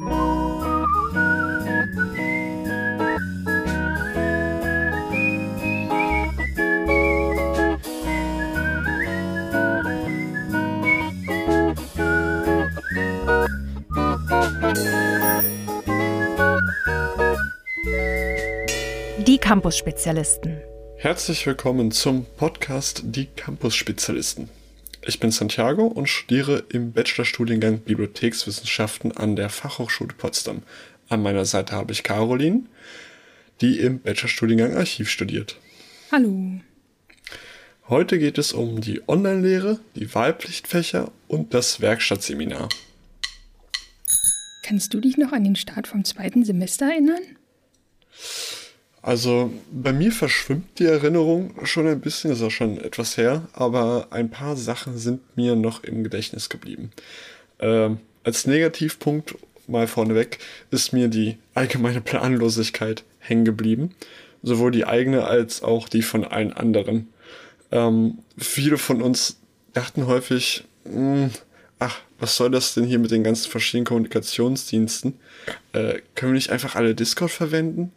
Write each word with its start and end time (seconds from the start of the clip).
Die 0.00 0.06
Campus-Spezialisten. 19.38 20.62
Herzlich 20.96 21.46
willkommen 21.46 21.90
zum 21.90 22.24
Podcast 22.38 23.02
Die 23.04 23.26
Campus-Spezialisten. 23.26 24.48
Ich 25.06 25.18
bin 25.18 25.30
Santiago 25.30 25.86
und 25.86 26.08
studiere 26.08 26.64
im 26.68 26.92
Bachelorstudiengang 26.92 27.78
Bibliothekswissenschaften 27.80 29.16
an 29.16 29.34
der 29.34 29.48
Fachhochschule 29.48 30.12
Potsdam. 30.12 30.62
An 31.08 31.22
meiner 31.22 31.46
Seite 31.46 31.72
habe 31.74 31.92
ich 31.92 32.02
Caroline, 32.02 32.64
die 33.62 33.78
im 33.78 34.00
Bachelorstudiengang 34.00 34.76
Archiv 34.76 35.08
studiert. 35.08 35.56
Hallo. 36.12 36.60
Heute 37.88 38.18
geht 38.18 38.36
es 38.36 38.52
um 38.52 38.82
die 38.82 39.00
Online-Lehre, 39.08 39.80
die 39.96 40.14
Wahlpflichtfächer 40.14 41.10
und 41.28 41.54
das 41.54 41.80
Werkstattseminar. 41.80 42.68
Kannst 44.62 44.92
du 44.92 45.00
dich 45.00 45.16
noch 45.16 45.32
an 45.32 45.44
den 45.44 45.56
Start 45.56 45.88
vom 45.88 46.04
zweiten 46.04 46.44
Semester 46.44 46.90
erinnern? 46.90 47.22
Also 49.02 49.50
bei 49.72 49.92
mir 49.92 50.12
verschwimmt 50.12 50.78
die 50.78 50.84
Erinnerung 50.84 51.54
schon 51.64 51.86
ein 51.86 52.00
bisschen, 52.00 52.32
ist 52.32 52.42
auch 52.42 52.50
schon 52.50 52.78
etwas 52.78 53.16
her, 53.16 53.48
aber 53.54 54.08
ein 54.10 54.30
paar 54.30 54.56
Sachen 54.56 54.98
sind 54.98 55.36
mir 55.36 55.56
noch 55.56 55.84
im 55.84 56.04
Gedächtnis 56.04 56.50
geblieben. 56.50 56.90
Ähm, 57.60 57.98
als 58.24 58.46
Negativpunkt 58.46 59.36
mal 59.66 59.86
vorneweg 59.86 60.38
ist 60.70 60.92
mir 60.92 61.08
die 61.08 61.38
allgemeine 61.54 62.02
Planlosigkeit 62.02 63.04
hängen 63.20 63.44
geblieben, 63.44 63.94
sowohl 64.42 64.70
die 64.70 64.84
eigene 64.84 65.24
als 65.24 65.62
auch 65.62 65.88
die 65.88 66.02
von 66.02 66.24
allen 66.24 66.52
anderen. 66.52 67.08
Ähm, 67.72 68.18
viele 68.36 68.76
von 68.76 69.00
uns 69.00 69.38
dachten 69.72 70.06
häufig, 70.06 70.64
mh, 70.84 70.92
hm, 70.92 71.30
ach, 71.78 72.00
was 72.18 72.36
soll 72.36 72.50
das 72.50 72.74
denn 72.74 72.84
hier 72.84 72.98
mit 72.98 73.10
den 73.10 73.24
ganzen 73.24 73.50
verschiedenen 73.50 73.86
Kommunikationsdiensten? 73.86 75.14
Äh, 75.72 76.00
können 76.14 76.32
wir 76.32 76.36
nicht 76.36 76.50
einfach 76.50 76.74
alle 76.74 76.94
Discord 76.94 77.30
verwenden? 77.30 77.92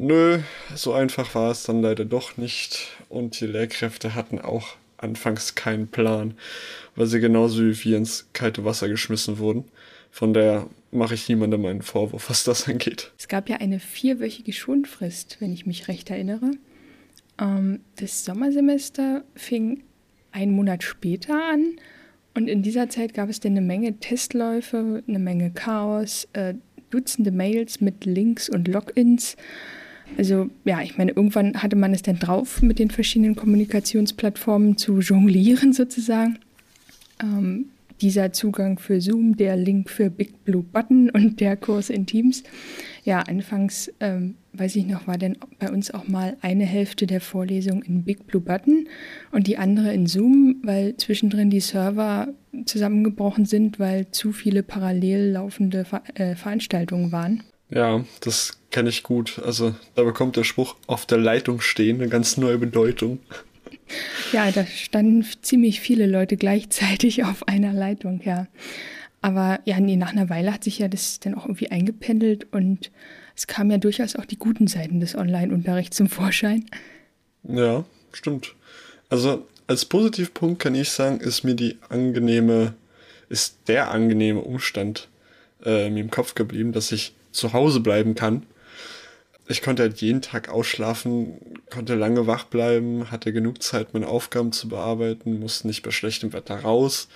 Nö, 0.00 0.38
so 0.76 0.92
einfach 0.92 1.34
war 1.34 1.50
es 1.50 1.64
dann 1.64 1.82
leider 1.82 2.04
doch 2.04 2.36
nicht. 2.36 2.96
Und 3.08 3.40
die 3.40 3.46
Lehrkräfte 3.46 4.14
hatten 4.14 4.38
auch 4.38 4.76
anfangs 4.96 5.56
keinen 5.56 5.88
Plan, 5.88 6.34
weil 6.94 7.06
sie 7.06 7.18
genauso 7.18 7.62
wie 7.62 7.84
wir 7.84 7.96
ins 7.96 8.28
kalte 8.32 8.64
Wasser 8.64 8.88
geschmissen 8.88 9.38
wurden. 9.38 9.64
Von 10.12 10.34
daher 10.34 10.68
mache 10.92 11.14
ich 11.14 11.28
niemandem 11.28 11.66
einen 11.66 11.82
Vorwurf, 11.82 12.30
was 12.30 12.44
das 12.44 12.68
angeht. 12.68 13.10
Es 13.18 13.26
gab 13.26 13.48
ja 13.48 13.56
eine 13.56 13.80
vierwöchige 13.80 14.52
Schonfrist, 14.52 15.38
wenn 15.40 15.52
ich 15.52 15.66
mich 15.66 15.88
recht 15.88 16.10
erinnere. 16.10 16.52
Ähm, 17.40 17.80
das 17.96 18.24
Sommersemester 18.24 19.24
fing 19.34 19.82
einen 20.30 20.52
Monat 20.52 20.84
später 20.84 21.34
an 21.50 21.72
und 22.34 22.46
in 22.46 22.62
dieser 22.62 22.88
Zeit 22.88 23.14
gab 23.14 23.28
es 23.28 23.40
dann 23.40 23.52
eine 23.52 23.62
Menge 23.62 23.98
Testläufe, 23.98 25.02
eine 25.08 25.18
Menge 25.18 25.50
Chaos, 25.50 26.28
äh, 26.34 26.54
Dutzende 26.90 27.32
Mails 27.32 27.80
mit 27.80 28.04
Links 28.04 28.48
und 28.48 28.68
Logins. 28.68 29.36
Also 30.16 30.50
ja, 30.64 30.82
ich 30.82 30.98
meine, 30.98 31.12
irgendwann 31.12 31.62
hatte 31.62 31.76
man 31.76 31.94
es 31.94 32.02
dann 32.02 32.18
drauf, 32.18 32.62
mit 32.62 32.78
den 32.78 32.90
verschiedenen 32.90 33.36
Kommunikationsplattformen 33.36 34.76
zu 34.76 35.00
jonglieren 35.00 35.72
sozusagen. 35.72 36.38
Ähm, 37.22 37.66
dieser 38.00 38.32
Zugang 38.32 38.78
für 38.78 39.00
Zoom, 39.00 39.36
der 39.36 39.56
Link 39.56 39.90
für 39.90 40.10
Big 40.10 40.44
Blue 40.44 40.62
Button 40.62 41.10
und 41.10 41.40
der 41.40 41.56
Kurs 41.56 41.90
in 41.90 42.06
Teams. 42.06 42.42
Ja, 43.04 43.20
anfangs, 43.20 43.92
ähm, 44.00 44.34
weiß 44.52 44.76
ich 44.76 44.86
noch, 44.86 45.06
war 45.06 45.18
dann 45.18 45.36
bei 45.58 45.70
uns 45.70 45.92
auch 45.92 46.06
mal 46.08 46.36
eine 46.40 46.64
Hälfte 46.64 47.06
der 47.06 47.20
Vorlesung 47.20 47.82
in 47.82 48.04
Big 48.04 48.26
Blue 48.26 48.42
Button 48.42 48.86
und 49.32 49.46
die 49.46 49.58
andere 49.58 49.92
in 49.92 50.06
Zoom, 50.06 50.56
weil 50.62 50.96
zwischendrin 50.96 51.50
die 51.50 51.60
Server 51.60 52.28
zusammengebrochen 52.66 53.44
sind, 53.46 53.78
weil 53.78 54.10
zu 54.10 54.32
viele 54.32 54.62
parallel 54.62 55.30
laufende 55.32 55.84
Ver 55.84 56.02
äh, 56.14 56.34
Veranstaltungen 56.34 57.12
waren. 57.12 57.42
Ja, 57.70 58.04
das 58.20 58.58
kenne 58.70 58.88
ich 58.88 59.02
gut. 59.02 59.40
Also 59.44 59.74
da 59.94 60.02
bekommt 60.02 60.36
der 60.36 60.44
Spruch 60.44 60.76
auf 60.86 61.06
der 61.06 61.18
Leitung 61.18 61.60
stehen 61.60 62.00
eine 62.00 62.08
ganz 62.08 62.36
neue 62.36 62.58
Bedeutung. 62.58 63.18
Ja, 64.32 64.50
da 64.50 64.66
standen 64.66 65.26
ziemlich 65.42 65.80
viele 65.80 66.06
Leute 66.06 66.36
gleichzeitig 66.36 67.24
auf 67.24 67.48
einer 67.48 67.72
Leitung, 67.72 68.20
ja. 68.24 68.46
Aber 69.20 69.60
ja, 69.64 69.80
nee, 69.80 69.96
nach 69.96 70.12
einer 70.12 70.30
Weile 70.30 70.52
hat 70.52 70.64
sich 70.64 70.78
ja 70.78 70.88
das 70.88 71.20
dann 71.20 71.34
auch 71.34 71.44
irgendwie 71.44 71.70
eingependelt 71.70 72.46
und 72.52 72.90
es 73.34 73.46
kamen 73.46 73.70
ja 73.70 73.78
durchaus 73.78 74.16
auch 74.16 74.24
die 74.24 74.38
guten 74.38 74.66
Seiten 74.66 75.00
des 75.00 75.16
Online-Unterrichts 75.16 75.96
zum 75.96 76.08
Vorschein. 76.08 76.66
Ja, 77.42 77.84
stimmt. 78.12 78.54
Also 79.08 79.46
als 79.66 79.84
Positivpunkt 79.84 80.60
kann 80.60 80.74
ich 80.74 80.90
sagen, 80.90 81.20
ist 81.20 81.44
mir 81.44 81.54
die 81.54 81.78
angenehme, 81.88 82.74
ist 83.28 83.58
der 83.66 83.90
angenehme 83.90 84.40
Umstand 84.40 85.08
äh, 85.64 85.90
mir 85.90 86.00
im 86.00 86.10
Kopf 86.10 86.34
geblieben, 86.34 86.72
dass 86.72 86.92
ich 86.92 87.14
zu 87.38 87.52
Hause 87.52 87.80
bleiben 87.80 88.14
kann. 88.14 88.44
Ich 89.50 89.62
konnte 89.62 89.82
halt 89.82 90.00
jeden 90.02 90.20
Tag 90.20 90.50
ausschlafen, 90.50 91.38
konnte 91.70 91.94
lange 91.94 92.26
wach 92.26 92.44
bleiben, 92.44 93.10
hatte 93.10 93.32
genug 93.32 93.62
Zeit, 93.62 93.94
meine 93.94 94.08
Aufgaben 94.08 94.52
zu 94.52 94.68
bearbeiten, 94.68 95.40
musste 95.40 95.66
nicht 95.66 95.82
bei 95.82 95.90
schlechtem 95.90 96.34
Wetter 96.34 96.56
raus. 96.56 97.08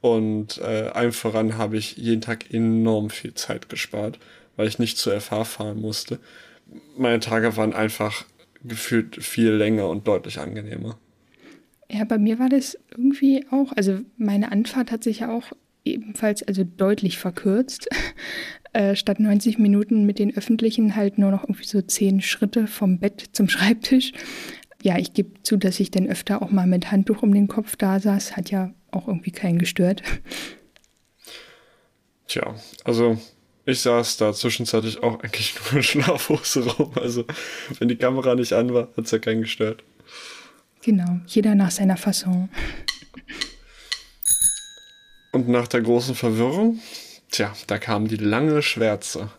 Und 0.00 0.58
äh, 0.58 0.88
allem 0.92 1.12
voran 1.12 1.56
habe 1.56 1.76
ich 1.76 1.96
jeden 1.96 2.20
Tag 2.20 2.52
enorm 2.52 3.10
viel 3.10 3.34
Zeit 3.34 3.68
gespart, 3.68 4.18
weil 4.56 4.66
ich 4.66 4.78
nicht 4.78 4.98
zur 4.98 5.18
FH 5.20 5.44
fahren 5.44 5.80
musste. 5.80 6.18
Meine 6.96 7.20
Tage 7.20 7.56
waren 7.56 7.72
einfach 7.72 8.24
gefühlt 8.64 9.22
viel 9.22 9.50
länger 9.50 9.88
und 9.88 10.06
deutlich 10.08 10.38
angenehmer. 10.38 10.98
Ja, 11.90 12.04
bei 12.04 12.18
mir 12.18 12.38
war 12.38 12.48
das 12.48 12.76
irgendwie 12.90 13.46
auch, 13.50 13.72
also 13.72 14.00
meine 14.16 14.52
Anfahrt 14.52 14.90
hat 14.90 15.04
sich 15.04 15.20
ja 15.20 15.32
auch 15.34 15.52
ebenfalls 15.84 16.42
also 16.42 16.64
deutlich 16.64 17.18
verkürzt. 17.18 17.88
Äh, 18.72 18.96
statt 18.96 19.20
90 19.20 19.58
Minuten 19.58 20.04
mit 20.04 20.18
den 20.18 20.36
öffentlichen 20.36 20.94
halt 20.94 21.18
nur 21.18 21.30
noch 21.30 21.44
irgendwie 21.44 21.64
so 21.64 21.80
zehn 21.80 22.20
Schritte 22.20 22.66
vom 22.66 22.98
Bett 22.98 23.24
zum 23.32 23.48
Schreibtisch. 23.48 24.12
Ja, 24.82 24.98
ich 24.98 25.14
gebe 25.14 25.42
zu, 25.42 25.56
dass 25.56 25.80
ich 25.80 25.90
dann 25.90 26.06
öfter 26.06 26.42
auch 26.42 26.50
mal 26.50 26.66
mit 26.66 26.92
Handtuch 26.92 27.22
um 27.22 27.32
den 27.32 27.48
Kopf 27.48 27.76
da 27.76 27.98
saß. 27.98 28.36
Hat 28.36 28.50
ja 28.50 28.72
auch 28.90 29.08
irgendwie 29.08 29.32
keinen 29.32 29.58
gestört. 29.58 30.02
Tja, 32.28 32.54
also 32.84 33.18
ich 33.64 33.80
saß 33.80 34.18
da 34.18 34.32
zwischenzeitlich 34.32 35.02
auch 35.02 35.20
eigentlich 35.20 35.54
nur 35.64 35.78
in 35.78 35.82
Schlafhose 35.82 36.66
rum. 36.66 36.92
Also 36.96 37.24
wenn 37.78 37.88
die 37.88 37.96
Kamera 37.96 38.34
nicht 38.34 38.52
an 38.52 38.72
war, 38.72 38.88
hat 38.96 39.04
es 39.04 39.10
ja 39.10 39.18
keinen 39.18 39.42
gestört. 39.42 39.82
Genau, 40.82 41.20
jeder 41.26 41.54
nach 41.54 41.70
seiner 41.70 41.96
Fasson. 41.96 42.48
Und 45.32 45.48
nach 45.48 45.68
der 45.68 45.82
großen 45.82 46.14
Verwirrung, 46.14 46.80
tja, 47.30 47.52
da 47.66 47.78
kam 47.78 48.08
die 48.08 48.16
lange 48.16 48.62
Schwärze, 48.62 49.30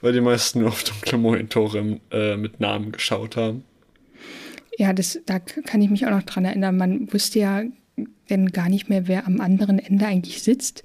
weil 0.00 0.12
die 0.12 0.20
meisten 0.20 0.60
nur 0.60 0.68
auf 0.68 0.84
dunkle 0.84 1.18
Monitore 1.18 2.00
äh, 2.10 2.36
mit 2.36 2.60
Namen 2.60 2.92
geschaut 2.92 3.36
haben. 3.36 3.64
Ja, 4.78 4.92
das, 4.92 5.18
da 5.26 5.40
kann 5.40 5.82
ich 5.82 5.90
mich 5.90 6.06
auch 6.06 6.10
noch 6.10 6.22
dran 6.22 6.44
erinnern. 6.44 6.76
Man 6.76 7.12
wusste 7.12 7.40
ja 7.40 7.62
denn 8.30 8.52
gar 8.52 8.68
nicht 8.68 8.88
mehr, 8.88 9.08
wer 9.08 9.26
am 9.26 9.40
anderen 9.40 9.78
Ende 9.78 10.06
eigentlich 10.06 10.42
sitzt. 10.42 10.84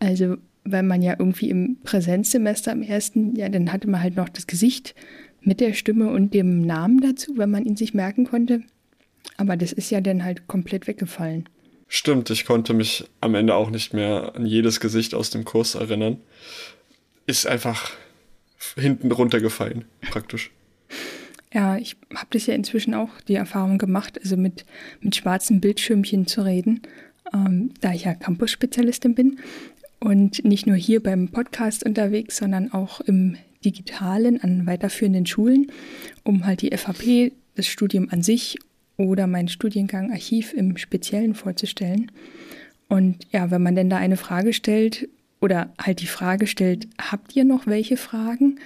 Also, 0.00 0.36
weil 0.64 0.82
man 0.82 1.02
ja 1.02 1.14
irgendwie 1.16 1.50
im 1.50 1.78
Präsenzsemester 1.84 2.72
im 2.72 2.82
ersten, 2.82 3.36
ja, 3.36 3.48
dann 3.48 3.72
hatte 3.72 3.88
man 3.88 4.02
halt 4.02 4.16
noch 4.16 4.28
das 4.28 4.48
Gesicht 4.48 4.94
mit 5.40 5.60
der 5.60 5.74
Stimme 5.74 6.10
und 6.10 6.34
dem 6.34 6.62
Namen 6.62 7.00
dazu, 7.00 7.36
wenn 7.36 7.50
man 7.50 7.64
ihn 7.64 7.76
sich 7.76 7.94
merken 7.94 8.24
konnte. 8.24 8.62
Aber 9.36 9.56
das 9.56 9.72
ist 9.72 9.90
ja 9.90 10.00
dann 10.00 10.24
halt 10.24 10.48
komplett 10.48 10.88
weggefallen. 10.88 11.48
Stimmt, 11.88 12.30
ich 12.30 12.44
konnte 12.44 12.74
mich 12.74 13.08
am 13.20 13.34
Ende 13.34 13.54
auch 13.54 13.70
nicht 13.70 13.94
mehr 13.94 14.32
an 14.34 14.44
jedes 14.44 14.80
Gesicht 14.80 15.14
aus 15.14 15.30
dem 15.30 15.44
Kurs 15.44 15.74
erinnern. 15.76 16.18
Ist 17.26 17.46
einfach 17.46 17.92
hinten 18.76 19.12
runtergefallen, 19.12 19.84
praktisch. 20.10 20.50
Ja, 21.52 21.76
ich 21.76 21.96
habe 22.14 22.26
das 22.30 22.46
ja 22.46 22.54
inzwischen 22.54 22.94
auch 22.94 23.20
die 23.28 23.34
Erfahrung 23.34 23.78
gemacht, 23.78 24.18
also 24.22 24.36
mit, 24.36 24.66
mit 25.00 25.16
schwarzen 25.16 25.60
Bildschirmchen 25.60 26.26
zu 26.26 26.44
reden, 26.44 26.82
ähm, 27.32 27.72
da 27.80 27.92
ich 27.92 28.04
ja 28.04 28.14
Campus-Spezialistin 28.14 29.14
bin 29.14 29.38
und 30.00 30.44
nicht 30.44 30.66
nur 30.66 30.76
hier 30.76 31.02
beim 31.02 31.28
Podcast 31.28 31.84
unterwegs, 31.84 32.36
sondern 32.36 32.72
auch 32.72 33.00
im 33.00 33.36
Digitalen 33.64 34.40
an 34.42 34.66
weiterführenden 34.66 35.26
Schulen, 35.26 35.72
um 36.24 36.46
halt 36.46 36.62
die 36.62 36.76
FHP, 36.76 37.32
das 37.54 37.66
Studium 37.66 38.08
an 38.10 38.22
sich 38.22 38.58
oder 38.96 39.26
meinen 39.26 39.48
Studiengang 39.48 40.10
Archiv 40.10 40.52
im 40.52 40.76
Speziellen 40.76 41.34
vorzustellen. 41.34 42.10
Und 42.88 43.26
ja, 43.32 43.50
wenn 43.50 43.62
man 43.62 43.74
denn 43.74 43.90
da 43.90 43.96
eine 43.96 44.16
Frage 44.16 44.52
stellt 44.52 45.08
oder 45.40 45.72
halt 45.80 46.00
die 46.00 46.06
Frage 46.06 46.46
stellt, 46.46 46.88
habt 46.98 47.34
ihr 47.36 47.44
noch 47.44 47.66
welche 47.66 47.96
Fragen? 47.96 48.58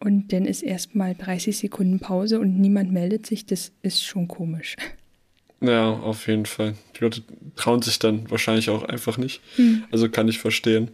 Und 0.00 0.32
dann 0.32 0.44
ist 0.44 0.62
erstmal 0.62 1.14
30 1.14 1.56
Sekunden 1.56 1.98
Pause 1.98 2.38
und 2.38 2.58
niemand 2.58 2.92
meldet 2.92 3.26
sich, 3.26 3.46
das 3.46 3.72
ist 3.82 4.04
schon 4.04 4.28
komisch. 4.28 4.76
Ja, 5.60 5.90
auf 5.90 6.28
jeden 6.28 6.46
Fall. 6.46 6.74
Die 6.96 7.02
Leute 7.02 7.22
trauen 7.56 7.82
sich 7.82 7.98
dann 7.98 8.30
wahrscheinlich 8.30 8.70
auch 8.70 8.84
einfach 8.84 9.18
nicht. 9.18 9.40
Hm. 9.56 9.84
Also 9.90 10.08
kann 10.08 10.28
ich 10.28 10.38
verstehen. 10.38 10.90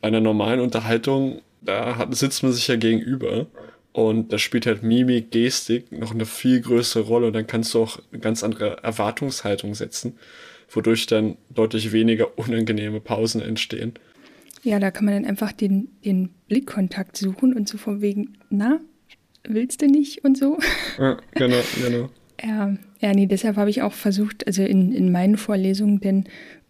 bei 0.00 0.08
einer 0.08 0.20
normalen 0.20 0.60
Unterhaltung, 0.60 1.40
da 1.62 1.96
hat, 1.96 2.14
sitzt 2.14 2.42
man 2.42 2.52
sich 2.52 2.68
ja 2.68 2.76
gegenüber 2.76 3.46
und 3.94 4.32
da 4.32 4.38
spielt 4.38 4.66
halt 4.66 4.82
Mimik, 4.82 5.30
Gestik 5.30 5.92
noch 5.92 6.12
eine 6.12 6.26
viel 6.26 6.60
größere 6.60 7.04
Rolle 7.04 7.28
und 7.28 7.32
dann 7.32 7.46
kannst 7.46 7.72
du 7.74 7.82
auch 7.84 8.00
eine 8.10 8.20
ganz 8.20 8.42
andere 8.42 8.82
Erwartungshaltung 8.82 9.76
setzen, 9.76 10.18
wodurch 10.68 11.06
dann 11.06 11.36
deutlich 11.48 11.92
weniger 11.92 12.36
unangenehme 12.36 13.00
Pausen 13.00 13.40
entstehen. 13.40 13.94
Ja, 14.64 14.80
da 14.80 14.90
kann 14.90 15.04
man 15.04 15.14
dann 15.14 15.24
einfach 15.24 15.52
den, 15.52 15.90
den 16.04 16.30
Blickkontakt 16.48 17.16
suchen 17.16 17.54
und 17.54 17.68
so 17.68 17.78
von 17.78 18.00
wegen, 18.00 18.36
na, 18.50 18.80
willst 19.44 19.80
du 19.80 19.86
nicht 19.86 20.24
und 20.24 20.36
so. 20.36 20.58
Ja, 20.98 21.16
genau, 21.36 21.60
genau. 21.80 22.10
Ja, 22.42 22.76
ja 22.98 23.12
nee, 23.12 23.26
deshalb 23.26 23.56
habe 23.56 23.70
ich 23.70 23.82
auch 23.82 23.92
versucht, 23.92 24.44
also 24.48 24.64
in, 24.64 24.92
in 24.92 25.12
meinen 25.12 25.36
Vorlesungen 25.36 26.00
denn 26.00 26.24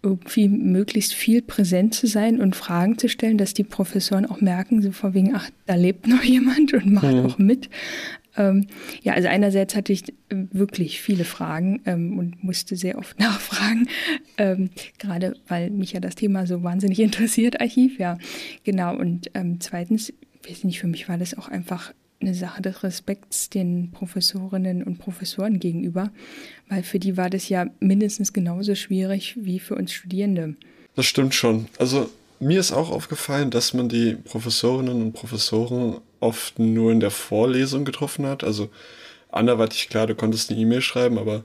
irgendwie 0.04 0.48
möglichst 0.48 1.14
viel 1.14 1.42
präsent 1.42 1.94
zu 1.94 2.06
sein 2.06 2.40
und 2.40 2.54
Fragen 2.54 2.98
zu 2.98 3.08
stellen, 3.08 3.38
dass 3.38 3.54
die 3.54 3.64
Professoren 3.64 4.26
auch 4.26 4.40
merken, 4.40 4.82
so 4.82 4.92
von 4.92 5.14
wegen, 5.14 5.34
ach, 5.34 5.50
da 5.66 5.74
lebt 5.74 6.06
noch 6.06 6.22
jemand 6.22 6.74
und 6.74 6.92
macht 6.92 7.12
mhm. 7.12 7.26
auch 7.26 7.38
mit. 7.38 7.70
Ähm, 8.36 8.66
ja, 9.02 9.14
also 9.14 9.28
einerseits 9.28 9.76
hatte 9.76 9.92
ich 9.92 10.12
wirklich 10.28 11.00
viele 11.00 11.24
Fragen 11.24 11.80
ähm, 11.86 12.18
und 12.18 12.42
musste 12.44 12.76
sehr 12.76 12.98
oft 12.98 13.18
nachfragen, 13.20 13.88
ähm, 14.38 14.70
gerade 14.98 15.36
weil 15.48 15.70
mich 15.70 15.92
ja 15.92 16.00
das 16.00 16.14
Thema 16.16 16.46
so 16.46 16.62
wahnsinnig 16.62 16.98
interessiert, 17.00 17.60
Archiv, 17.60 17.98
ja, 17.98 18.18
genau. 18.64 18.96
Und 18.96 19.30
ähm, 19.34 19.60
zweitens, 19.60 20.12
weiß 20.46 20.64
nicht, 20.64 20.80
für 20.80 20.88
mich 20.88 21.08
war 21.08 21.16
das 21.16 21.36
auch 21.38 21.48
einfach 21.48 21.94
eine 22.24 22.34
Sache 22.34 22.62
des 22.62 22.82
Respekts 22.82 23.50
den 23.50 23.90
Professorinnen 23.92 24.82
und 24.82 24.98
Professoren 24.98 25.60
gegenüber, 25.60 26.10
weil 26.68 26.82
für 26.82 26.98
die 26.98 27.16
war 27.16 27.30
das 27.30 27.48
ja 27.48 27.66
mindestens 27.80 28.32
genauso 28.32 28.74
schwierig 28.74 29.36
wie 29.38 29.58
für 29.60 29.74
uns 29.74 29.92
Studierende. 29.92 30.56
Das 30.96 31.06
stimmt 31.06 31.34
schon. 31.34 31.66
Also 31.78 32.08
mir 32.40 32.60
ist 32.60 32.72
auch 32.72 32.90
aufgefallen, 32.90 33.50
dass 33.50 33.74
man 33.74 33.88
die 33.88 34.14
Professorinnen 34.14 35.02
und 35.02 35.12
Professoren 35.12 36.00
oft 36.20 36.58
nur 36.58 36.92
in 36.92 37.00
der 37.00 37.10
Vorlesung 37.10 37.84
getroffen 37.84 38.26
hat. 38.26 38.44
Also 38.44 38.70
anderweitig 39.30 39.88
klar, 39.88 40.06
du 40.06 40.14
konntest 40.14 40.50
eine 40.50 40.60
E-Mail 40.60 40.80
schreiben, 40.80 41.18
aber 41.18 41.44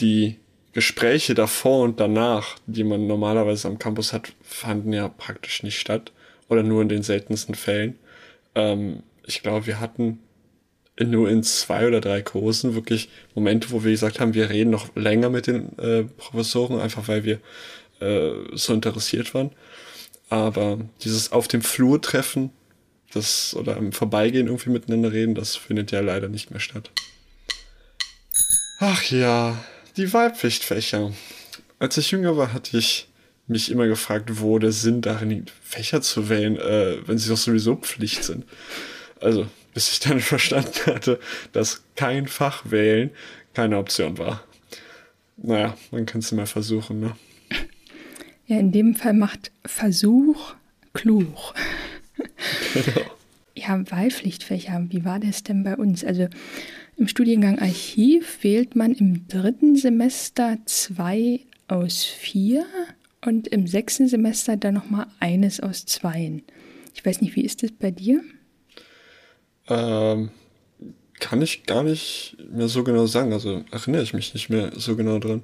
die 0.00 0.36
Gespräche 0.72 1.34
davor 1.34 1.82
und 1.82 1.98
danach, 1.98 2.56
die 2.66 2.84
man 2.84 3.06
normalerweise 3.06 3.68
am 3.68 3.78
Campus 3.78 4.12
hat, 4.12 4.32
fanden 4.42 4.92
ja 4.92 5.08
praktisch 5.08 5.62
nicht 5.62 5.78
statt 5.78 6.12
oder 6.48 6.62
nur 6.62 6.82
in 6.82 6.88
den 6.88 7.02
seltensten 7.02 7.54
Fällen. 7.54 7.98
Ähm, 8.54 9.02
ich 9.28 9.42
glaube, 9.42 9.66
wir 9.66 9.78
hatten 9.78 10.18
nur 10.98 11.30
in 11.30 11.42
zwei 11.44 11.86
oder 11.86 12.00
drei 12.00 12.22
Kursen 12.22 12.74
wirklich 12.74 13.08
Momente, 13.34 13.70
wo 13.70 13.84
wir 13.84 13.92
gesagt 13.92 14.18
haben, 14.18 14.34
wir 14.34 14.50
reden 14.50 14.70
noch 14.70 14.94
länger 14.96 15.30
mit 15.30 15.46
den 15.46 15.78
äh, 15.78 16.04
Professoren, 16.04 16.80
einfach 16.80 17.06
weil 17.06 17.24
wir 17.24 17.38
äh, 18.00 18.32
so 18.54 18.74
interessiert 18.74 19.32
waren. 19.34 19.50
Aber 20.28 20.78
dieses 21.02 21.30
auf 21.30 21.46
dem 21.46 21.62
Flur 21.62 22.02
treffen, 22.02 22.50
das 23.12 23.54
oder 23.54 23.76
im 23.76 23.92
Vorbeigehen 23.92 24.48
irgendwie 24.48 24.70
miteinander 24.70 25.12
reden, 25.12 25.34
das 25.34 25.56
findet 25.56 25.92
ja 25.92 26.00
leider 26.00 26.28
nicht 26.28 26.50
mehr 26.50 26.60
statt. 26.60 26.90
Ach 28.80 29.02
ja, 29.04 29.62
die 29.96 30.12
Wahlpflichtfächer. 30.12 31.12
Als 31.78 31.96
ich 31.96 32.10
jünger 32.10 32.36
war, 32.36 32.52
hatte 32.52 32.76
ich 32.76 33.08
mich 33.46 33.70
immer 33.70 33.86
gefragt, 33.86 34.40
wo 34.40 34.58
der 34.58 34.72
Sinn 34.72 35.00
darin 35.00 35.30
liegt, 35.30 35.52
Fächer 35.62 36.02
zu 36.02 36.28
wählen, 36.28 36.56
äh, 36.56 36.98
wenn 37.06 37.18
sie 37.18 37.30
doch 37.30 37.36
sowieso 37.36 37.76
Pflicht 37.76 38.24
sind. 38.24 38.44
Also, 39.20 39.46
bis 39.74 39.90
ich 39.92 40.00
dann 40.00 40.20
verstanden 40.34 40.86
hatte, 40.86 41.20
dass 41.52 41.82
kein 41.96 42.28
Fach 42.28 42.70
wählen 42.70 43.10
keine 43.54 43.78
Option 43.78 44.18
war. 44.18 44.44
Naja, 45.36 45.76
man 45.90 46.06
kann 46.06 46.20
es 46.20 46.32
mal 46.32 46.46
versuchen, 46.46 47.00
ne? 47.00 47.16
Ja, 48.46 48.58
in 48.58 48.72
dem 48.72 48.94
Fall 48.94 49.14
macht 49.14 49.52
Versuch 49.64 50.54
klug. 50.92 51.54
Genau. 52.74 53.00
Ja, 53.54 53.90
Wahlpflichtfächer, 53.90 54.86
wie 54.90 55.04
war 55.04 55.18
das 55.18 55.42
denn 55.42 55.64
bei 55.64 55.76
uns? 55.76 56.04
Also 56.04 56.28
im 56.96 57.08
Studiengang 57.08 57.58
Archiv 57.58 58.38
wählt 58.42 58.76
man 58.76 58.92
im 58.92 59.26
dritten 59.26 59.74
Semester 59.74 60.58
zwei 60.64 61.40
aus 61.66 62.04
vier 62.04 62.66
und 63.24 63.48
im 63.48 63.66
sechsten 63.66 64.06
Semester 64.06 64.56
dann 64.56 64.74
nochmal 64.74 65.08
eines 65.18 65.58
aus 65.58 65.86
zweien. 65.86 66.42
Ich 66.94 67.04
weiß 67.04 67.20
nicht, 67.20 67.34
wie 67.34 67.44
ist 67.44 67.64
das 67.64 67.72
bei 67.72 67.90
dir? 67.90 68.22
Ähm, 69.68 70.30
kann 71.20 71.42
ich 71.42 71.64
gar 71.64 71.82
nicht 71.82 72.36
mehr 72.50 72.68
so 72.68 72.84
genau 72.84 73.06
sagen. 73.06 73.32
Also 73.32 73.64
erinnere 73.70 74.02
ich 74.02 74.14
mich 74.14 74.34
nicht 74.34 74.50
mehr 74.50 74.72
so 74.76 74.96
genau 74.96 75.18
dran, 75.18 75.42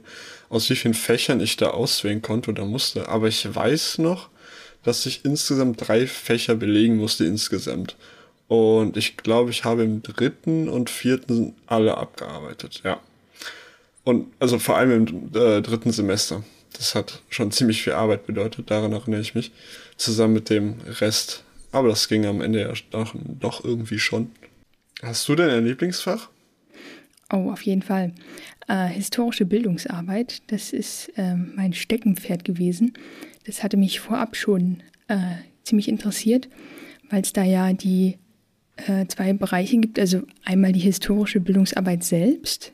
aus 0.49 0.71
wie 0.71 0.77
vielen 0.77 0.95
Fächern 0.95 1.41
ich 1.41 1.57
da 1.57 1.71
auswählen 1.71 2.23
konnte 2.23 2.51
oder 2.51 2.65
musste. 2.65 3.09
Aber 3.09 3.29
ich 3.29 3.53
weiß 3.53 3.99
noch, 3.99 4.29
dass 4.85 5.07
ich 5.07 5.25
insgesamt 5.25 5.89
drei 5.89 6.07
Fächer 6.07 6.55
belegen 6.55 6.97
musste 6.97 7.25
insgesamt. 7.25 7.97
Und 8.47 8.97
ich 8.97 9.17
glaube, 9.17 9.51
ich 9.51 9.65
habe 9.65 9.83
im 9.85 10.03
dritten 10.03 10.69
und 10.69 10.91
vierten 10.91 11.55
alle 11.67 11.97
abgearbeitet, 11.97 12.83
ja. 12.85 13.01
Und 14.05 14.27
also 14.39 14.59
vor 14.59 14.77
allem 14.77 15.09
im 15.09 15.31
äh, 15.35 15.63
dritten 15.63 15.93
Semester. 15.93 16.45
Das 16.75 16.95
hat 16.95 17.23
schon 17.31 17.53
ziemlich 17.53 17.83
viel 17.83 17.95
Arbeit 17.95 18.27
bedeutet, 18.27 18.71
daran 18.71 18.93
erinnere 18.93 19.21
ich 19.21 19.35
mich. 19.35 19.53
Zusammen 19.97 20.35
mit 20.35 20.51
dem 20.51 20.75
Rest 21.01 21.44
aber 21.75 21.89
das 21.89 22.09
ging 22.09 22.25
am 22.25 22.41
Ende 22.41 22.61
ja 22.61 22.73
doch, 23.41 23.65
irgendwie 23.65 23.99
schon. 23.99 24.31
Hast 25.03 25.29
du 25.29 25.35
denn 25.35 25.51
ein 25.51 25.67
Lieblingsfach? 25.67 26.31
Oh, 27.33 27.51
auf 27.51 27.63
jeden 27.63 27.83
Fall. 27.83 28.13
Äh, 28.69 28.87
historische 28.87 29.45
Bildungsarbeit, 29.45 30.43
das 30.47 30.73
ist 30.73 31.11
äh, 31.17 31.35
mein 31.35 31.73
Steckenpferd 31.73 32.45
gewesen. 32.45 32.95
Das 33.45 33.63
hatte 33.63 33.77
mich 33.77 34.01
vorab 34.01 34.37
schon 34.37 34.83
äh, 35.09 35.17
ziemlich 35.65 35.89
interessiert, 35.89 36.49
weil 37.11 37.23
es 37.23 37.33
da 37.33 37.43
ja 37.43 37.73
die 37.73 38.19
äh, 38.77 39.07
zwei 39.07 39.33
Bereiche 39.33 39.79
gibt. 39.79 39.99
Also 39.99 40.23
einmal 40.45 40.73
die 40.73 40.81
historische 40.81 41.41
Bildungsarbeit 41.41 42.05
selbst, 42.05 42.73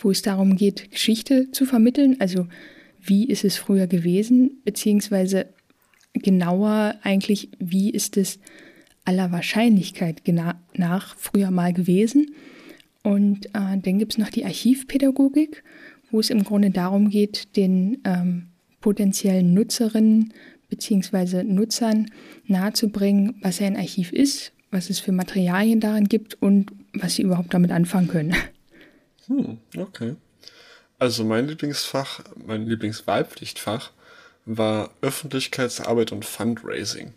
wo 0.00 0.10
es 0.10 0.22
darum 0.22 0.56
geht, 0.56 0.90
Geschichte 0.90 1.50
zu 1.52 1.66
vermitteln. 1.66 2.16
Also 2.18 2.48
wie 3.00 3.28
ist 3.28 3.44
es 3.44 3.56
früher 3.56 3.86
gewesen, 3.86 4.62
beziehungsweise 4.64 5.53
genauer 6.14 6.96
eigentlich, 7.02 7.50
wie 7.58 7.90
ist 7.90 8.16
es 8.16 8.38
aller 9.04 9.32
Wahrscheinlichkeit 9.32 10.22
nach 10.74 11.16
früher 11.16 11.50
mal 11.50 11.72
gewesen. 11.72 12.34
Und 13.02 13.46
äh, 13.46 13.78
dann 13.78 13.98
gibt 13.98 14.12
es 14.12 14.18
noch 14.18 14.30
die 14.30 14.44
Archivpädagogik, 14.44 15.62
wo 16.10 16.20
es 16.20 16.30
im 16.30 16.44
Grunde 16.44 16.70
darum 16.70 17.10
geht, 17.10 17.56
den 17.56 17.98
ähm, 18.04 18.46
potenziellen 18.80 19.52
Nutzerinnen 19.52 20.32
bzw. 20.70 21.42
Nutzern 21.42 22.10
nahezubringen, 22.46 23.34
was 23.42 23.60
ein 23.60 23.76
Archiv 23.76 24.12
ist, 24.12 24.52
was 24.70 24.90
es 24.90 25.00
für 25.00 25.12
Materialien 25.12 25.80
darin 25.80 26.08
gibt 26.08 26.40
und 26.40 26.72
was 26.94 27.16
sie 27.16 27.22
überhaupt 27.22 27.52
damit 27.52 27.72
anfangen 27.72 28.08
können. 28.08 28.34
Hm, 29.26 29.58
okay. 29.76 30.16
Also 30.98 31.24
mein 31.24 31.48
Lieblingsfach, 31.48 32.20
mein 32.46 32.66
Lieblingswahlpflichtfach 32.66 33.92
war 34.46 34.90
Öffentlichkeitsarbeit 35.00 36.12
und 36.12 36.24
Fundraising. 36.24 37.12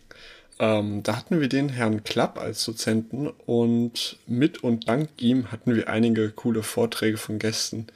Ähm, 0.60 1.02
da 1.02 1.16
hatten 1.16 1.40
wir 1.40 1.48
den 1.48 1.68
Herrn 1.68 2.02
Klapp 2.02 2.38
als 2.38 2.64
Dozenten 2.64 3.28
und 3.46 4.18
mit 4.26 4.62
und 4.64 4.88
dank 4.88 5.10
ihm 5.18 5.52
hatten 5.52 5.74
wir 5.74 5.88
einige 5.88 6.30
coole 6.30 6.62
Vorträge 6.62 7.16
von 7.16 7.38
Gästen, 7.38 7.86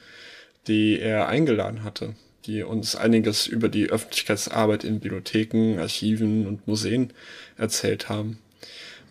die 0.69 1.01
er 1.01 1.29
eingeladen 1.29 1.83
hatte, 1.83 2.15
die 2.47 2.63
uns 2.63 2.95
einiges 2.95 3.47
über 3.47 3.69
die 3.69 3.91
Öffentlichkeitsarbeit 3.91 4.85
in 4.85 5.01
Bibliotheken, 5.01 5.79
Archiven 5.81 6.47
und 6.47 6.69
Museen 6.69 7.13
erzählt 7.57 8.09
haben. 8.09 8.39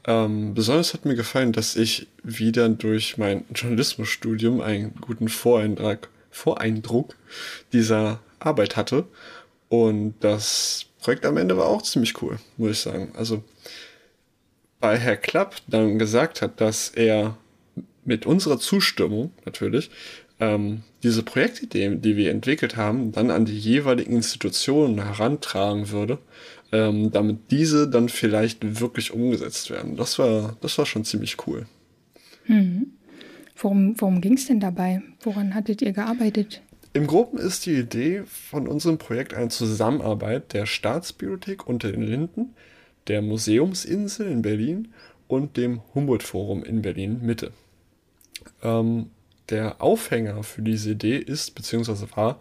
Ähm, 0.08 0.54
besonders 0.54 0.94
hat 0.94 1.06
mir 1.06 1.16
gefallen, 1.16 1.52
dass 1.52 1.76
ich 1.76 2.08
wieder 2.24 2.70
durch 2.70 3.18
mein 3.18 3.44
Journalismusstudium 3.54 4.62
einen 4.62 4.96
guten 5.02 5.28
Voreindruck, 5.28 6.10
Voreindruck 6.32 7.16
dieser 7.74 8.20
Arbeit 8.40 8.78
hatte 8.78 9.06
und 9.72 10.16
das 10.20 10.88
Projekt 11.02 11.26
am 11.26 11.38
Ende 11.38 11.56
war 11.56 11.68
auch 11.68 11.82
ziemlich 11.82 12.22
cool, 12.22 12.38
muss 12.58 12.72
ich 12.72 12.80
sagen. 12.80 13.14
Also, 13.16 13.42
weil 14.82 14.98
Herr 14.98 15.16
Klapp 15.16 15.56
dann 15.66 15.98
gesagt 15.98 16.42
hat, 16.42 16.60
dass 16.60 16.90
er 16.90 17.38
mit 18.04 18.26
unserer 18.26 18.60
Zustimmung 18.60 19.32
natürlich 19.46 19.90
ähm, 20.42 20.82
diese 21.04 21.24
Projektideen, 21.24 22.02
die 22.02 22.18
wir 22.18 22.32
entwickelt 22.32 22.76
haben, 22.76 23.14
dann 23.14 23.32
an 23.32 23.46
die 23.46 23.58
jeweiligen 23.58 24.12
Institutionen 24.12 25.02
herantragen 25.02 25.90
würde, 25.90 26.20
ähm, 26.74 27.10
damit 27.12 27.50
diese 27.50 27.90
dann 27.90 28.10
vielleicht 28.10 28.82
wirklich 28.82 29.14
umgesetzt 29.14 29.70
werden. 29.70 29.96
Das 29.96 30.20
war, 30.20 30.58
das 30.60 30.78
war 30.78 30.86
schon 30.86 31.06
ziemlich 31.06 31.38
cool. 31.48 31.66
Hm. 32.44 32.88
Worum, 33.56 33.96
worum 34.02 34.20
ging 34.20 34.34
es 34.34 34.48
denn 34.48 34.60
dabei? 34.60 35.02
Woran 35.22 35.56
hattet 35.56 35.82
ihr 35.82 35.94
gearbeitet? 35.94 36.62
Im 36.94 37.08
Groben 37.08 37.38
ist 37.38 37.66
die 37.66 37.76
Idee 37.76 38.24
von 38.26 38.68
unserem 38.68 38.98
Projekt 38.98 39.34
eine 39.34 39.48
Zusammenarbeit 39.48 40.52
der 40.54 40.66
Staatsbibliothek 40.66 41.66
unter 41.66 41.92
den 41.92 42.02
Linden, 42.02 42.54
der 43.08 43.22
Museumsinsel 43.22 44.28
in 44.28 44.42
Berlin 44.42 44.94
und 45.28 45.56
dem 45.56 45.82
Humboldt-Forum 45.96 46.64
in 46.64 46.82
Berlin-Mitte. 46.82 47.54
Ähm, 48.62 49.10
der 49.50 49.82
Aufhänger 49.82 50.44
für 50.44 50.62
diese 50.62 50.92
Idee 50.92 51.18
ist 51.18 51.56
bzw. 51.56 52.08
war 52.16 52.40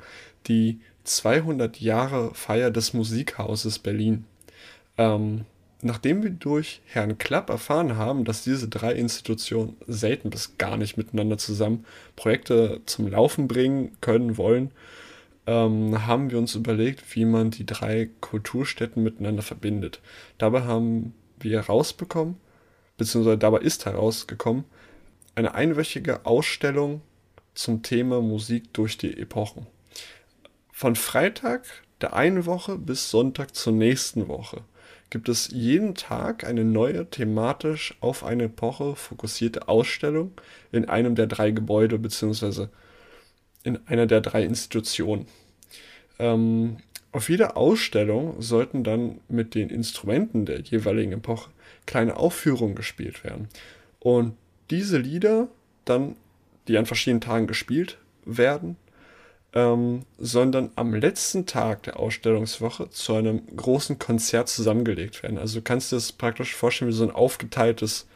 die 0.49 0.81
200 1.05 1.81
Jahre 1.81 2.35
Feier 2.35 2.73
des 2.73 2.93
Musikhauses 2.93 3.79
Berlin. 3.79 4.25
Ähm, 4.99 5.45
nachdem 5.83 6.23
wir 6.23 6.31
durch 6.31 6.81
Herrn 6.87 7.19
Klapp 7.19 7.51
erfahren 7.51 7.97
haben, 7.97 8.25
dass 8.25 8.45
diese 8.45 8.69
drei 8.69 8.93
Institutionen 8.93 9.77
selten 9.87 10.31
bis 10.31 10.59
gar 10.59 10.77
nicht 10.77 10.97
miteinander 10.97 11.39
zusammen 11.39 11.85
Projekte 12.17 12.81
zum 12.87 13.09
Laufen 13.09 13.49
bringen 13.49 13.97
können 14.01 14.37
wollen, 14.37 14.71
ähm, 15.47 16.07
haben 16.07 16.31
wir 16.31 16.39
uns 16.39 16.55
überlegt, 16.55 17.15
wie 17.15 17.25
man 17.25 17.51
die 17.51 17.67
drei 17.67 18.11
Kulturstätten 18.21 19.03
miteinander 19.03 19.43
verbindet. 19.43 20.01
Dabei 20.39 20.63
haben 20.63 21.15
wir 21.39 21.63
herausbekommen, 21.63 22.37
beziehungsweise 22.97 23.39
dabei 23.39 23.59
ist 23.59 23.87
herausgekommen, 23.87 24.65
eine 25.35 25.55
einwöchige 25.55 26.27
Ausstellung 26.27 27.01
zum 27.55 27.83
Thema 27.83 28.21
Musik 28.21 28.73
durch 28.75 28.99
die 28.99 29.17
Epochen. 29.17 29.67
Von 30.73 30.97
Freitag 30.97 31.65
der 32.01 32.15
einen 32.15 32.47
Woche 32.47 32.79
bis 32.79 33.11
Sonntag 33.11 33.55
zur 33.55 33.73
nächsten 33.73 34.29
Woche 34.29 34.63
gibt 35.11 35.29
es 35.29 35.49
jeden 35.53 35.95
Tag 35.95 36.45
eine 36.45 36.65
neue 36.65 37.11
thematisch 37.11 37.97
auf 38.01 38.25
eine 38.25 38.45
Epoche 38.45 38.95
fokussierte 38.97 39.69
Ausstellung 39.69 40.33
in 40.73 40.89
einem 40.89 41.17
der 41.17 41.27
drei 41.27 41.51
Gebäude 41.51 41.99
beziehungsweise 41.99 42.71
in 43.65 43.79
einer 43.87 44.07
der 44.07 44.21
drei 44.21 44.45
Institutionen. 44.45 45.27
Ähm, 46.19 46.79
auf 47.13 47.29
jeder 47.29 47.57
Ausstellung 47.57 48.41
sollten 48.41 48.85
dann 48.85 49.21
mit 49.29 49.55
den 49.55 49.69
Instrumenten 49.69 50.47
der 50.47 50.61
jeweiligen 50.61 51.13
Epoche 51.13 51.51
kleine 51.87 52.17
Aufführungen 52.17 52.77
gespielt 52.77 53.25
werden. 53.25 53.49
Und 53.99 54.37
diese 54.71 54.99
Lieder 54.99 55.49
dann, 55.85 56.15
die 56.69 56.79
an 56.79 56.87
verschiedenen 56.87 57.21
Tagen 57.21 57.49
gespielt 57.49 57.99
werden, 58.25 58.77
ähm, 59.53 60.03
sondern 60.19 60.71
am 60.77 60.95
letzten 60.95 61.47
Tag 61.47 61.83
der 61.85 61.99
Ausstellungswoche 61.99 62.91
zu 62.91 63.15
einem 63.15 63.43
großen 63.57 63.99
Konzert 63.99 64.49
zusammengelegt 64.49 65.23
werden. 65.23 65.39
Also 65.39 65.59
du 65.59 65.65
kannst 65.65 65.91
dir 65.91 65.97
das 65.97 66.13
praktisch 66.13 66.55
vorstellen 66.55 66.91
wie 66.91 66.95
so 66.95 67.05
ein 67.05 67.11
aufgeteiltes 67.11 68.07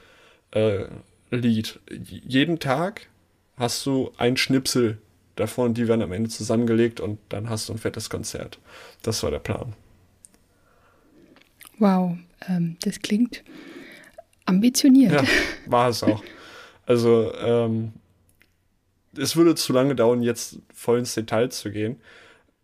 äh, 0.53 0.85
Lied. 1.31 1.81
Jeden 1.91 2.61
Tag 2.61 3.09
hast 3.57 3.85
du 3.87 4.13
ein 4.17 4.37
Schnipsel 4.37 4.99
davon, 5.37 5.75
die 5.75 5.89
werden 5.89 6.03
am 6.03 6.13
Ende 6.13 6.31
zusammengelegt 6.31 7.01
und 7.01 7.19
dann 7.29 7.51
hast 7.51 7.69
du 7.69 7.73
ein 7.73 7.79
fettes 7.79 8.11
Konzert. 8.11 8.59
Das 9.03 9.23
war 9.23 9.31
der 9.31 9.41
Plan. 9.41 9.73
Wow, 11.79 12.17
ähm, 12.49 12.77
das 12.83 13.01
klingt 13.01 13.43
ambitioniert. 14.47 15.13
Ja, 15.13 15.25
war 15.67 15.89
es 15.89 16.05
auch. 16.05 16.23
Also 16.87 17.33
ähm, 17.35 17.93
es 19.19 19.37
würde 19.37 19.55
zu 19.55 19.73
lange 19.73 19.95
dauern, 19.95 20.23
jetzt 20.23 20.59
voll 20.73 20.99
ins 20.99 21.15
Detail 21.15 21.51
zu 21.51 21.71
gehen. 21.71 21.97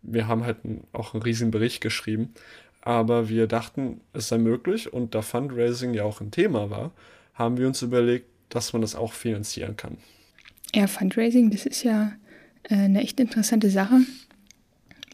Wir 0.01 0.27
haben 0.27 0.45
halt 0.45 0.57
auch 0.93 1.13
einen 1.13 1.23
riesigen 1.23 1.51
Bericht 1.51 1.81
geschrieben, 1.81 2.33
aber 2.81 3.29
wir 3.29 3.47
dachten, 3.47 4.01
es 4.13 4.29
sei 4.29 4.37
möglich 4.37 4.91
und 4.91 5.13
da 5.13 5.21
Fundraising 5.21 5.93
ja 5.93 6.03
auch 6.03 6.21
ein 6.21 6.31
Thema 6.31 6.69
war, 6.69 6.91
haben 7.33 7.57
wir 7.57 7.67
uns 7.67 7.81
überlegt, 7.81 8.27
dass 8.49 8.73
man 8.73 8.81
das 8.81 8.95
auch 8.95 9.13
finanzieren 9.13 9.77
kann. 9.77 9.97
Ja, 10.73 10.87
Fundraising, 10.87 11.51
das 11.51 11.65
ist 11.65 11.83
ja 11.83 12.13
äh, 12.63 12.75
eine 12.75 13.01
echt 13.01 13.19
interessante 13.19 13.69
Sache. 13.69 13.99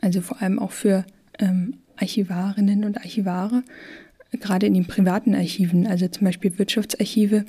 Also 0.02 0.22
vor 0.22 0.42
allem 0.42 0.60
auch 0.60 0.72
für 0.72 1.06
ähm, 1.40 1.76
Archivarinnen 1.98 2.84
und 2.84 2.98
Archivare, 2.98 3.64
gerade 4.32 4.68
in 4.68 4.74
den 4.74 4.86
privaten 4.86 5.36
Archiven, 5.36 5.88
also 5.88 6.08
zum 6.08 6.26
Beispiel 6.26 6.58
Wirtschaftsarchive, 6.58 7.46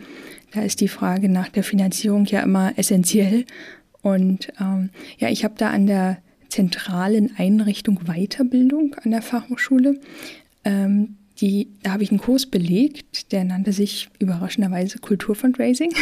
da 0.53 0.63
ist 0.63 0.81
die 0.81 0.89
Frage 0.89 1.29
nach 1.29 1.49
der 1.49 1.63
Finanzierung 1.63 2.25
ja 2.25 2.41
immer 2.41 2.73
essentiell. 2.79 3.45
Und 4.03 4.49
ähm, 4.61 4.91
ja, 5.19 5.29
ich 5.29 5.45
habe 5.45 5.55
da 5.57 5.71
an 5.71 5.87
der 5.87 6.19
zentralen 6.49 7.35
Einrichtung 7.37 8.01
Weiterbildung 8.07 8.95
an 9.03 9.11
der 9.11 9.23
Fachhochschule, 9.23 10.01
ähm, 10.65 11.17
die, 11.41 11.69
da 11.83 11.93
habe 11.93 12.03
ich 12.03 12.11
einen 12.11 12.19
Kurs 12.19 12.47
belegt, 12.47 13.33
der 13.33 13.45
nannte 13.45 13.73
sich 13.73 14.09
überraschenderweise 14.19 14.99
Kulturfundraising. 14.99 15.93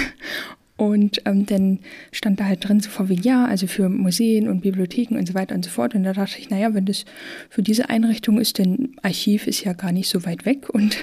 Und 0.78 1.22
ähm, 1.24 1.46
dann 1.46 1.78
stand 2.12 2.38
da 2.38 2.44
halt 2.44 2.68
drin 2.68 2.80
so 2.80 2.90
vor 2.90 3.08
wie 3.08 3.18
ja, 3.18 3.46
also 3.46 3.66
für 3.66 3.88
Museen 3.88 4.46
und 4.46 4.60
Bibliotheken 4.60 5.16
und 5.16 5.26
so 5.26 5.32
weiter 5.32 5.54
und 5.54 5.64
so 5.64 5.70
fort. 5.70 5.94
Und 5.94 6.04
da 6.04 6.12
dachte 6.12 6.38
ich, 6.38 6.50
naja, 6.50 6.74
wenn 6.74 6.84
das 6.84 7.06
für 7.48 7.62
diese 7.62 7.88
Einrichtung 7.88 8.38
ist, 8.38 8.58
denn 8.58 8.94
Archiv 9.02 9.46
ist 9.46 9.64
ja 9.64 9.72
gar 9.72 9.92
nicht 9.92 10.08
so 10.08 10.26
weit 10.26 10.44
weg. 10.44 10.68
Und 10.68 10.96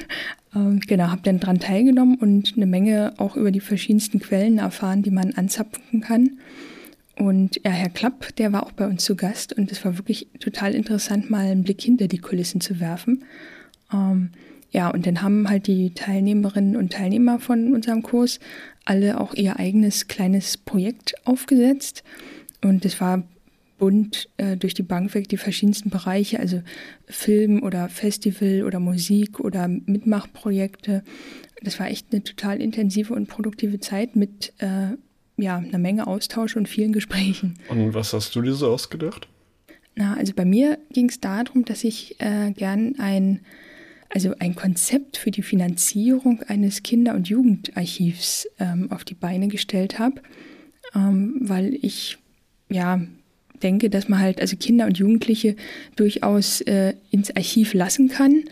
ähm, 0.55 0.79
genau, 0.79 1.07
habe 1.07 1.21
dann 1.23 1.39
dran 1.39 1.59
teilgenommen 1.59 2.15
und 2.19 2.53
eine 2.55 2.67
Menge 2.67 3.13
auch 3.17 3.35
über 3.35 3.49
die 3.49 3.61
verschiedensten 3.61 4.19
Quellen 4.19 4.59
erfahren, 4.59 5.01
die 5.01 5.11
man 5.11 5.33
anzapfen 5.33 6.01
kann. 6.01 6.37
Und 7.15 7.61
ja, 7.63 7.71
Herr 7.71 7.89
Klapp, 7.89 8.35
der 8.37 8.51
war 8.53 8.65
auch 8.65 8.71
bei 8.71 8.87
uns 8.87 9.03
zu 9.03 9.15
Gast 9.15 9.53
und 9.53 9.71
es 9.71 9.85
war 9.85 9.97
wirklich 9.97 10.27
total 10.39 10.73
interessant, 10.73 11.29
mal 11.29 11.45
einen 11.45 11.63
Blick 11.63 11.81
hinter 11.81 12.07
die 12.07 12.17
Kulissen 12.17 12.59
zu 12.59 12.79
werfen. 12.79 13.23
Ähm, 13.93 14.31
ja, 14.71 14.89
und 14.89 15.05
dann 15.05 15.21
haben 15.21 15.47
halt 15.47 15.67
die 15.67 15.93
Teilnehmerinnen 15.93 16.75
und 16.75 16.93
Teilnehmer 16.93 17.39
von 17.39 17.73
unserem 17.73 18.01
Kurs 18.01 18.39
alle 18.85 19.19
auch 19.19 19.35
ihr 19.35 19.59
eigenes 19.59 20.07
kleines 20.07 20.57
Projekt 20.57 21.13
aufgesetzt. 21.25 22.03
Und 22.63 22.83
es 22.83 22.99
war 22.99 23.23
bunt 23.77 24.29
äh, 24.37 24.57
durch 24.57 24.73
die 24.73 24.83
Bank 24.83 25.13
weg, 25.13 25.29
die 25.29 25.37
verschiedensten 25.37 25.89
Bereiche, 25.89 26.39
also 26.39 26.61
Film 27.05 27.61
oder 27.61 27.89
Festival 27.89 28.63
oder 28.63 28.79
Musik 28.79 29.39
oder 29.39 29.67
Mitmachprojekte. 29.67 31.03
Das 31.61 31.79
war 31.79 31.87
echt 31.87 32.07
eine 32.11 32.23
total 32.23 32.61
intensive 32.61 33.13
und 33.13 33.27
produktive 33.27 33.79
Zeit 33.79 34.15
mit 34.15 34.53
äh, 34.57 34.95
ja, 35.37 35.57
einer 35.57 35.77
Menge 35.77 36.07
Austausch 36.07 36.55
und 36.55 36.67
vielen 36.67 36.93
Gesprächen. 36.93 37.59
Und 37.69 37.93
was 37.93 38.13
hast 38.13 38.35
du 38.35 38.41
dir 38.41 38.53
so 38.53 38.71
ausgedacht? 38.71 39.27
Na, 39.95 40.15
also 40.15 40.33
bei 40.33 40.45
mir 40.45 40.79
ging 40.91 41.09
es 41.09 41.19
darum, 41.19 41.65
dass 41.65 41.83
ich 41.83 42.19
äh, 42.19 42.51
gern 42.51 42.95
ein 42.97 43.41
also 44.13 44.35
ein 44.37 44.55
Konzept 44.55 45.17
für 45.17 45.31
die 45.31 45.41
Finanzierung 45.41 46.43
eines 46.43 46.83
Kinder- 46.83 47.15
und 47.15 47.29
Jugendarchivs 47.29 48.47
ähm, 48.59 48.91
auf 48.91 49.03
die 49.03 49.15
Beine 49.15 49.47
gestellt 49.47 49.97
habe, 49.97 50.21
ähm, 50.93 51.37
weil 51.41 51.73
ich 51.81 52.19
ja 52.69 53.01
denke, 53.63 53.89
dass 53.89 54.09
man 54.09 54.19
halt 54.19 54.41
also 54.41 54.57
Kinder 54.57 54.85
und 54.85 54.97
Jugendliche 54.97 55.55
durchaus 55.95 56.61
äh, 56.61 56.93
ins 57.11 57.35
Archiv 57.35 57.73
lassen 57.73 58.09
kann. 58.09 58.43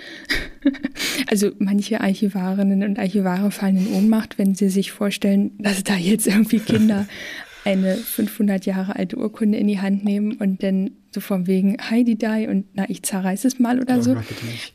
also 1.27 1.51
manche 1.59 2.01
Archivarinnen 2.01 2.83
und 2.83 2.97
Archivare 2.97 3.51
fallen 3.51 3.77
in 3.77 3.93
Ohnmacht, 3.93 4.37
wenn 4.37 4.55
sie 4.55 4.69
sich 4.69 4.91
vorstellen, 4.91 5.51
dass 5.59 5.83
da 5.83 5.95
jetzt 5.95 6.27
irgendwie 6.27 6.59
Kinder 6.59 7.07
eine 7.65 7.95
500 7.95 8.65
Jahre 8.65 8.95
alte 8.95 9.17
Urkunde 9.17 9.57
in 9.57 9.67
die 9.67 9.79
Hand 9.79 10.03
nehmen 10.03 10.33
und 10.33 10.63
dann 10.63 10.91
so 11.11 11.19
von 11.19 11.45
wegen 11.45 11.77
Heidi 11.89 12.15
die 12.15 12.47
und 12.47 12.65
na, 12.73 12.89
ich 12.89 13.03
zerreiße 13.03 13.47
es 13.47 13.59
mal 13.59 13.79
oder 13.79 13.97
oh, 13.99 14.01
so. 14.01 14.17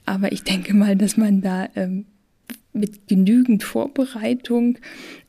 Aber 0.05 0.33
ich 0.33 0.45
denke 0.45 0.75
mal, 0.75 0.95
dass 0.95 1.17
man 1.17 1.41
da 1.41 1.69
ähm, 1.75 2.05
mit 2.73 3.09
genügend 3.09 3.65
Vorbereitung 3.65 4.79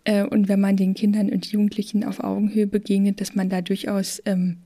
äh, 0.03 0.23
und 0.23 0.49
wenn 0.49 0.59
man 0.59 0.75
den 0.75 0.93
Kindern 0.93 1.29
und 1.29 1.45
Jugendlichen 1.47 2.03
auf 2.03 2.19
Augenhöhe 2.19 2.67
begegnet, 2.67 3.21
dass 3.21 3.35
man 3.35 3.49
da 3.49 3.61
durchaus 3.61 4.21
ähm, 4.25 4.57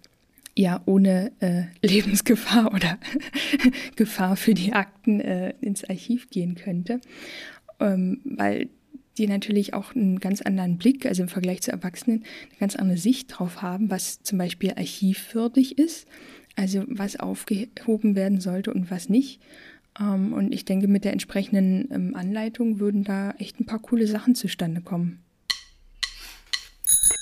ja 0.58 0.81
ohne 0.86 1.31
äh, 1.39 1.63
Lebensgefahr 1.86 2.74
oder 2.74 2.98
Gefahr 3.96 4.36
für 4.36 4.53
die 4.53 4.74
Akten 4.74 5.20
äh, 5.20 5.53
ins 5.62 5.84
Archiv 5.84 6.29
gehen 6.29 6.55
könnte. 6.55 7.00
Ähm, 7.79 8.22
weil 8.24 8.70
die 9.17 9.27
natürlich 9.27 9.74
auch 9.74 9.96
einen 9.96 10.20
ganz 10.20 10.41
anderen 10.41 10.77
Blick, 10.77 11.05
also 11.05 11.24
im 11.24 11.29
Vergleich 11.29 11.62
zu 11.62 11.72
Erwachsenen, 11.72 12.24
eine 12.50 12.60
ganz 12.60 12.75
andere 12.75 12.98
Sicht 12.98 13.27
drauf 13.27 13.62
haben, 13.62 13.89
was 13.89 14.22
zum 14.24 14.38
Beispiel 14.38 14.72
archivwürdig 14.72 15.77
ist, 15.77 16.08
also 16.55 16.84
was 16.88 17.20
aufgehoben 17.20 18.15
werden 18.15 18.39
sollte 18.39 18.74
und 18.74 18.89
was 18.91 19.10
nicht. 19.10 19.41
Ähm, 20.00 20.34
und 20.34 20.53
ich 20.53 20.65
denke, 20.65 20.88
mit 20.88 21.05
der 21.05 21.13
entsprechenden 21.13 21.89
ähm, 21.91 22.15
Anleitung 22.15 22.79
würden 22.79 23.03
da 23.03 23.31
echt 23.38 23.60
ein 23.60 23.65
paar 23.65 23.79
coole 23.79 24.08
Sachen 24.08 24.36
zustande 24.36 24.81
kommen. 24.81 25.20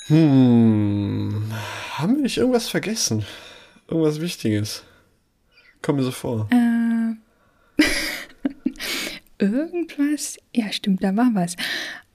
Hm, 0.09 1.43
haben 1.93 2.15
wir 2.15 2.23
nicht 2.23 2.37
irgendwas 2.37 2.67
vergessen? 2.67 3.23
Irgendwas 3.87 4.19
Wichtiges? 4.19 4.83
Kommt 5.83 5.99
mir 5.99 6.03
so 6.03 6.09
vor. 6.11 6.49
Äh, 6.51 7.83
irgendwas? 9.43 10.37
Ja, 10.51 10.71
stimmt, 10.71 11.03
da 11.03 11.15
war 11.15 11.29
was. 11.33 11.55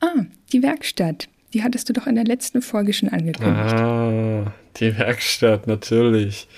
Ah, 0.00 0.24
die 0.52 0.62
Werkstatt. 0.62 1.28
Die 1.52 1.62
hattest 1.62 1.88
du 1.88 1.92
doch 1.92 2.08
in 2.08 2.16
der 2.16 2.24
letzten 2.24 2.62
Folge 2.62 2.92
schon 2.92 3.10
angekündigt. 3.10 3.74
Ah, 3.74 4.52
die 4.76 4.98
Werkstatt, 4.98 5.68
natürlich. 5.68 6.48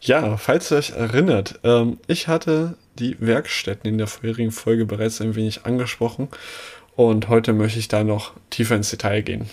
Ja, 0.00 0.38
falls 0.38 0.72
ihr 0.72 0.78
euch 0.78 0.92
erinnert, 0.92 1.60
ähm, 1.64 1.98
ich 2.06 2.28
hatte 2.28 2.78
die 2.98 3.16
Werkstätten 3.20 3.90
in 3.90 3.98
der 3.98 4.06
vorherigen 4.06 4.52
Folge 4.52 4.86
bereits 4.86 5.20
ein 5.20 5.34
wenig 5.34 5.66
angesprochen 5.66 6.28
und 6.96 7.28
heute 7.28 7.52
möchte 7.52 7.78
ich 7.78 7.88
da 7.88 8.04
noch 8.04 8.32
tiefer 8.48 8.74
ins 8.74 8.88
Detail 8.88 9.20
gehen. 9.20 9.50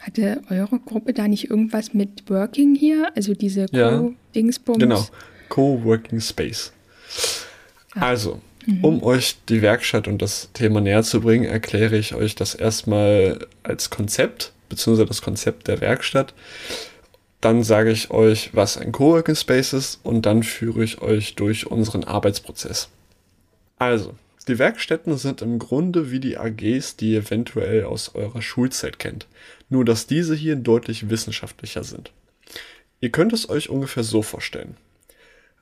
Hatte 0.00 0.42
eure 0.48 0.78
Gruppe 0.78 1.12
da 1.12 1.28
nicht 1.28 1.50
irgendwas 1.50 1.94
mit 1.94 2.28
Working 2.28 2.74
hier? 2.74 3.10
Also 3.14 3.34
diese 3.34 3.66
Co-Dingsbums? 3.66 4.78
Ja, 4.78 4.86
genau, 4.86 5.06
Co-Working 5.48 6.20
Space. 6.20 6.72
Ah. 7.94 8.08
Also, 8.08 8.40
Mhm. 8.68 8.84
Um 8.84 9.02
euch 9.02 9.36
die 9.48 9.62
Werkstatt 9.62 10.08
und 10.08 10.20
das 10.20 10.50
Thema 10.52 10.82
näher 10.82 11.02
zu 11.02 11.22
bringen, 11.22 11.46
erkläre 11.46 11.96
ich 11.96 12.14
euch 12.14 12.34
das 12.34 12.54
erstmal 12.54 13.46
als 13.62 13.88
Konzept, 13.88 14.52
beziehungsweise 14.68 15.06
das 15.06 15.22
Konzept 15.22 15.68
der 15.68 15.80
Werkstatt. 15.80 16.34
Dann 17.40 17.62
sage 17.62 17.90
ich 17.90 18.10
euch, 18.10 18.50
was 18.54 18.76
ein 18.76 18.92
Coworking 18.92 19.36
Space 19.36 19.72
ist 19.72 20.00
und 20.02 20.26
dann 20.26 20.42
führe 20.42 20.84
ich 20.84 21.00
euch 21.00 21.34
durch 21.34 21.66
unseren 21.66 22.04
Arbeitsprozess. 22.04 22.90
Also, 23.78 24.14
Die 24.48 24.58
Werkstätten 24.58 25.18
sind 25.18 25.42
im 25.42 25.58
Grunde 25.58 26.10
wie 26.10 26.20
die 26.20 26.38
AGs, 26.38 26.96
die 26.96 27.12
ihr 27.12 27.20
eventuell 27.20 27.84
aus 27.84 28.14
eurer 28.14 28.40
Schulzeit 28.40 28.98
kennt, 28.98 29.26
nur 29.68 29.84
dass 29.84 30.06
diese 30.06 30.34
hier 30.34 30.56
deutlich 30.56 31.10
wissenschaftlicher 31.10 31.84
sind. 31.84 32.12
Ihr 33.00 33.10
könnt 33.10 33.34
es 33.34 33.50
euch 33.50 33.68
ungefähr 33.68 34.04
so 34.04 34.22
vorstellen. 34.22 34.78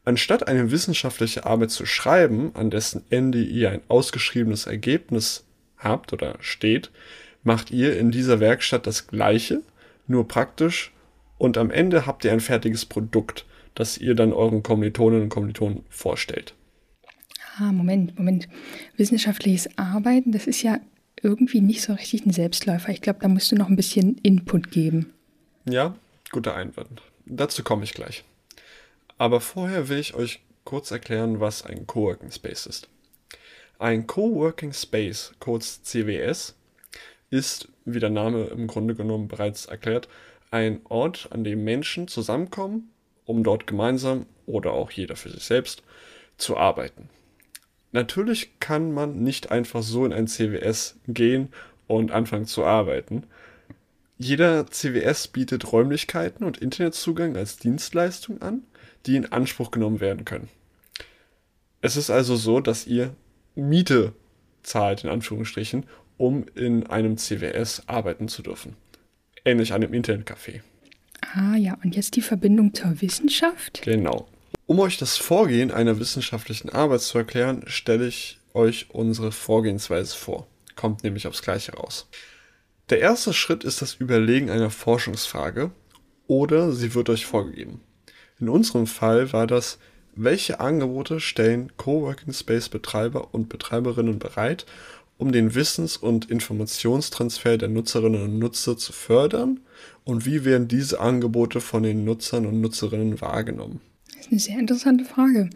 Anstatt 0.05 0.47
eine 0.47 0.71
wissenschaftliche 0.71 1.47
Arbeit 1.47 1.73
zu 1.73 1.85
schreiben, 1.85 2.53
an 2.55 2.71
dessen 2.71 3.03
Ende 3.11 3.43
ihr 3.43 3.71
ein 3.71 3.81
ausgeschriebenes 3.89 4.67
Ergebnis 4.67 5.45
habt 5.79 6.13
oder 6.13 6.37
steht, 6.39 6.93
macht 7.43 7.73
ihr 7.73 7.99
in 7.99 8.13
dieser 8.13 8.39
Werkstatt 8.39 8.87
das 8.87 9.09
gleiche, 9.09 9.63
nur 10.07 10.29
praktisch 10.29 10.93
und 11.39 11.59
am 11.59 11.73
Ende 11.73 12.07
habt 12.07 12.25
ihr 12.25 12.31
ein 12.31 12.39
fertiges 12.39 12.87
Produkt, 12.87 13.47
das 13.75 13.99
ihr 13.99 14.15
dann 14.15 14.33
euren 14.33 14.63
Kommilitoninnen 14.63 15.25
und 15.25 15.29
Kommilitonen 15.29 15.85
vorstellt. 15.91 16.55
Ah, 17.59 17.73
Moment, 17.73 18.19
Moment. 18.19 18.49
Wissenschaftliches 18.97 19.79
Arbeiten, 19.79 20.33
das 20.33 20.47
ist 20.47 20.63
ja 20.63 20.79
irgendwie 21.23 21.63
nicht 21.63 21.83
so 21.83 21.95
richtig 21.95 22.27
ein 22.27 22.33
Selbstläufer. 22.33 22.91
Ich 22.91 23.01
glaube, 23.01 23.21
da 23.23 23.29
musst 23.29 23.51
du 23.51 23.57
noch 23.57 23.69
ein 23.69 23.77
bisschen 23.77 24.19
Input 24.19 24.71
geben. 24.71 25.13
Ja, 25.65 25.95
guter 26.33 26.55
Einwand. 26.55 27.03
Dazu 27.25 27.65
komme 27.65 27.85
ich 27.85 27.95
gleich. 27.95 28.25
Aber 29.17 29.41
vorher 29.41 29.89
will 29.89 29.99
ich 29.99 30.15
euch 30.15 30.41
kurz 30.65 30.91
erklären, 30.91 31.41
was 31.41 31.65
ein 31.65 31.87
Coworking 31.87 32.31
Space 32.31 32.67
ist. 32.67 32.89
Ein 33.79 34.07
Coworking 34.07 34.75
Space, 34.75 35.33
kurz 35.39 35.83
CWS, 35.83 36.55
ist, 37.31 37.69
wie 37.85 38.01
der 38.01 38.11
Name 38.11 38.45
im 38.45 38.67
Grunde 38.67 38.95
genommen 38.95 39.29
bereits 39.29 39.67
erklärt, 39.67 40.09
ein 40.51 40.81
Ort, 40.85 41.29
an 41.31 41.45
dem 41.45 41.65
Menschen 41.65 42.07
zusammenkommen, 42.09 42.91
um 43.25 43.43
dort 43.43 43.67
gemeinsam 43.67 44.27
oder 44.47 44.73
auch 44.73 44.91
jeder 44.91 45.17
für 45.17 45.31
sich 45.31 45.45
selbst 45.45 45.83
zu 46.37 46.57
arbeiten. 46.57 47.09
Natürlich 47.97 48.61
kann 48.61 48.93
man 48.93 49.23
nicht 49.23 49.51
einfach 49.51 49.83
so 49.83 50.05
in 50.05 50.13
ein 50.13 50.27
CWS 50.27 50.97
gehen 51.09 51.49
und 51.87 52.13
anfangen 52.13 52.45
zu 52.45 52.63
arbeiten. 52.63 53.23
Jeder 54.19 54.67
CWS 54.67 55.29
bietet 55.29 55.73
Räumlichkeiten 55.73 56.45
und 56.45 56.59
Internetzugang 56.59 57.39
als 57.39 57.57
Dienstleistung 57.57 58.43
an, 58.43 58.65
die 59.07 59.17
in 59.17 59.33
Anspruch 59.33 59.71
genommen 59.71 60.01
werden 60.01 60.27
können. 60.27 60.51
Es 61.81 61.97
ist 61.97 62.11
also 62.11 62.37
so, 62.37 62.61
dass 62.61 62.87
ihr 62.87 63.15
Miete 63.55 64.13
zahlt, 64.63 65.03
in 65.03 65.09
Anführungsstrichen, 65.09 65.87
um 66.19 66.45
in 66.55 66.87
einem 66.89 67.17
CWS 67.17 67.85
arbeiten 67.87 68.29
zu 68.29 68.43
dürfen. 68.43 68.77
Ähnlich 69.43 69.73
einem 69.73 69.95
Internetcafé. 69.95 70.61
Ah 71.33 71.57
ja, 71.57 71.79
und 71.83 71.97
jetzt 71.97 72.15
die 72.17 72.21
Verbindung 72.21 72.75
zur 72.75 73.01
Wissenschaft? 73.01 73.81
Genau. 73.81 74.29
Um 74.69 74.81
euch 74.81 74.99
das 74.99 75.17
Vorgehen 75.17 75.71
einer 75.71 76.01
wissenschaftlichen 76.01 76.71
Arbeit 76.71 77.01
zu 77.01 77.19
erklären, 77.19 77.63
stelle 77.69 78.09
ich 78.09 78.41
euch 78.53 78.87
unsere 78.91 79.31
Vorgehensweise 79.31 80.17
vor. 80.17 80.49
Kommt 80.75 81.05
nämlich 81.05 81.29
aufs 81.29 81.43
Gleiche 81.43 81.75
raus. 81.75 82.09
Der 82.91 82.99
erste 82.99 83.33
Schritt 83.33 83.63
ist 83.63 83.81
das 83.81 83.95
Überlegen 83.95 84.51
einer 84.51 84.71
Forschungsfrage 84.71 85.71
oder 86.27 86.73
sie 86.73 86.95
wird 86.95 87.11
euch 87.11 87.27
vorgegeben. 87.27 87.81
In 88.41 88.49
unserem 88.49 88.89
Fall 88.89 89.33
war 89.33 89.47
das, 89.47 89.79
welche 90.17 90.59
Angebote 90.59 91.21
stellen 91.21 91.71
Coworking 91.77 92.33
Space 92.33 92.69
Betreiber 92.69 93.33
und 93.33 93.49
Betreiberinnen 93.49 94.19
bereit, 94.19 94.67
um 95.17 95.31
den 95.31 95.55
Wissens- 95.55 95.97
und 95.97 96.29
Informationstransfer 96.29 97.57
der 97.57 97.69
Nutzerinnen 97.69 98.21
und 98.21 98.39
Nutzer 98.41 98.77
zu 98.77 98.93
fördern 98.93 99.61
und 100.03 100.27
wie 100.27 100.45
werden 100.45 100.67
diese 100.67 100.99
Angebote 100.99 101.61
von 101.61 101.85
den 101.85 102.05
Nutzern 102.05 102.47
und 102.47 102.61
Nutzerinnen 102.61 103.21
wahrgenommen? 103.21 103.81
Ist 104.27 104.33
eine 104.33 104.41
sehr 104.41 104.59
interessante 104.59 105.05
Frage. 105.05 105.51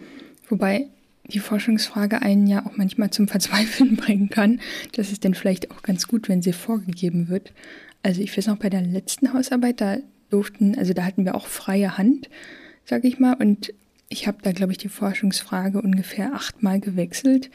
Wobei 0.48 0.86
die 1.24 1.40
Forschungsfrage 1.40 2.22
einen 2.22 2.46
ja 2.46 2.64
auch 2.66 2.76
manchmal 2.76 3.10
zum 3.10 3.26
Verzweifeln 3.26 3.96
bringen 3.96 4.30
kann. 4.30 4.60
Das 4.92 5.10
ist 5.10 5.24
dann 5.24 5.34
vielleicht 5.34 5.72
auch 5.72 5.82
ganz 5.82 6.06
gut, 6.06 6.28
wenn 6.28 6.42
sie 6.42 6.52
vorgegeben 6.52 7.28
wird. 7.28 7.52
Also 8.04 8.20
ich 8.20 8.36
weiß 8.36 8.46
noch 8.46 8.58
bei 8.58 8.70
der 8.70 8.82
letzten 8.82 9.32
Hausarbeit, 9.32 9.80
da 9.80 9.98
durften, 10.30 10.78
also 10.78 10.92
da 10.92 11.04
hatten 11.04 11.24
wir 11.24 11.34
auch 11.34 11.46
freie 11.46 11.98
Hand, 11.98 12.30
sage 12.84 13.08
ich 13.08 13.18
mal. 13.18 13.34
Und 13.34 13.74
ich 14.08 14.28
habe 14.28 14.38
da, 14.42 14.52
glaube 14.52 14.72
ich, 14.72 14.78
die 14.78 14.88
Forschungsfrage 14.88 15.82
ungefähr 15.82 16.32
achtmal 16.32 16.78
gewechselt, 16.78 17.50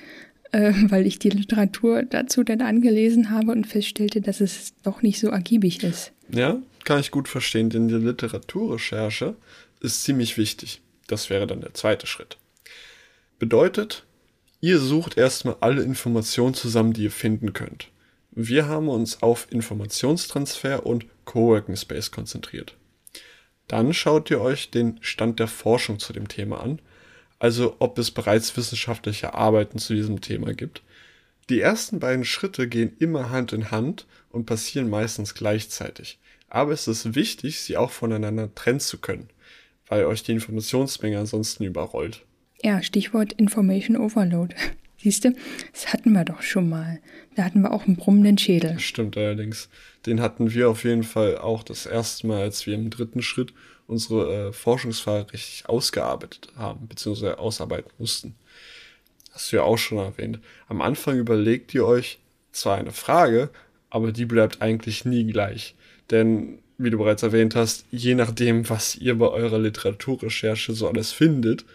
äh, 0.52 0.74
weil 0.90 1.08
ich 1.08 1.20
die 1.20 1.30
Literatur 1.30 2.04
dazu 2.04 2.44
dann 2.44 2.62
angelesen 2.62 3.30
habe 3.30 3.54
und 3.54 3.68
feststellte, 3.68 4.20
dass 4.20 4.42
es 4.42 4.74
doch 4.84 5.02
nicht 5.02 5.20
so 5.20 5.30
ergiebig 5.30 5.82
ist. 5.84 6.12
Ja, 6.30 6.58
kann 6.84 7.00
ich 7.00 7.12
gut 7.12 7.30
verstehen, 7.30 7.70
denn 7.70 7.88
die 7.88 7.96
Literaturrecherche 7.96 9.36
ist 9.80 10.04
ziemlich 10.04 10.38
wichtig. 10.38 10.82
Das 11.08 11.30
wäre 11.30 11.48
dann 11.48 11.62
der 11.62 11.74
zweite 11.74 12.08
Schritt. 12.08 12.38
Bedeutet, 13.40 14.06
ihr 14.62 14.80
sucht 14.80 15.18
erstmal 15.18 15.58
alle 15.60 15.84
Informationen 15.84 16.54
zusammen, 16.54 16.94
die 16.94 17.04
ihr 17.04 17.12
finden 17.12 17.54
könnt. 17.54 17.90
Wir 18.32 18.68
haben 18.68 18.90
uns 18.90 19.22
auf 19.22 19.48
Informationstransfer 19.52 20.86
und 20.86 21.06
Coworking 21.26 21.76
Space 21.76 22.12
konzentriert. 22.12 22.76
Dann 23.68 23.94
schaut 23.94 24.30
ihr 24.30 24.42
euch 24.42 24.72
den 24.72 24.98
Stand 25.02 25.40
der 25.40 25.48
Forschung 25.48 26.00
zu 26.00 26.14
dem 26.14 26.28
Thema 26.28 26.62
an, 26.62 26.82
also 27.40 27.76
ob 27.80 27.98
es 27.98 28.12
bereits 28.12 28.56
wissenschaftliche 28.58 29.34
Arbeiten 29.34 29.80
zu 29.80 29.94
diesem 29.94 30.22
Thema 30.22 30.54
gibt. 30.54 30.82
Die 31.50 31.60
ersten 31.60 32.00
beiden 32.00 32.26
Schritte 32.26 32.68
gehen 32.68 32.96
immer 33.00 33.30
Hand 33.30 33.54
in 33.54 33.72
Hand 33.72 34.06
und 34.30 34.46
passieren 34.46 34.90
meistens 34.90 35.34
gleichzeitig. 35.34 36.20
Aber 36.48 36.72
es 36.72 36.88
ist 36.88 37.16
wichtig, 37.16 37.60
sie 37.62 37.78
auch 37.78 37.92
voneinander 37.92 38.54
trennen 38.54 38.80
zu 38.80 38.98
können, 38.98 39.30
weil 39.88 40.06
euch 40.06 40.24
die 40.24 40.32
Informationsmenge 40.32 41.20
ansonsten 41.20 41.64
überrollt. 41.64 42.26
Ja, 42.64 42.82
Stichwort 42.82 43.34
Information 43.34 43.98
Overload. 43.98 44.56
Siehst 44.98 45.26
du, 45.26 45.36
das 45.72 45.94
hatten 45.94 46.14
wir 46.14 46.26
doch 46.26 46.42
schon 46.42 46.70
mal. 46.70 47.00
Da 47.36 47.44
hatten 47.44 47.62
wir 47.62 47.72
auch 47.72 47.86
einen 47.86 47.96
brummenden 47.96 48.38
Schädel. 48.38 48.80
Stimmt 48.80 49.18
allerdings. 49.18 49.70
Den 50.06 50.22
hatten 50.22 50.52
wir 50.52 50.70
auf 50.70 50.84
jeden 50.84 51.04
Fall 51.04 51.38
auch 51.38 51.64
das 51.64 51.86
erste 51.86 52.26
Mal, 52.26 52.42
als 52.42 52.66
wir 52.66 52.74
im 52.74 52.90
dritten 52.90 53.22
Schritt 53.22 53.54
unsere 53.88 54.48
äh, 54.48 54.54
Forschungsfrage 54.54 55.34
richtig 55.34 55.70
ausgearbeitet 55.70 56.48
haben, 56.56 56.88
beziehungsweise 56.88 57.38
ausarbeiten 57.38 57.92
mussten. 57.98 58.36
Hast 59.32 59.52
du 59.52 59.58
ja 59.58 59.64
auch 59.64 59.78
schon 59.78 59.98
erwähnt. 59.98 60.40
Am 60.68 60.82
Anfang 60.82 61.18
überlegt 61.18 61.74
ihr 61.74 61.86
euch 61.86 62.20
zwar 62.52 62.78
eine 62.78 62.92
Frage, 62.92 63.50
aber 63.90 64.12
die 64.12 64.26
bleibt 64.26 64.62
eigentlich 64.62 65.06
nie 65.06 65.26
gleich. 65.26 65.76
Denn, 66.10 66.60
wie 66.78 66.90
du 66.90 66.98
bereits 66.98 67.24
erwähnt 67.24 67.56
hast, 67.56 67.86
je 67.92 68.16
nachdem, 68.16 68.70
was 68.70 68.96
ihr 68.96 69.18
bei 69.18 69.28
eurer 69.28 69.60
Literaturrecherche 69.60 70.74
so 70.74 70.88
alles 70.88 71.12
findet, 71.12 71.66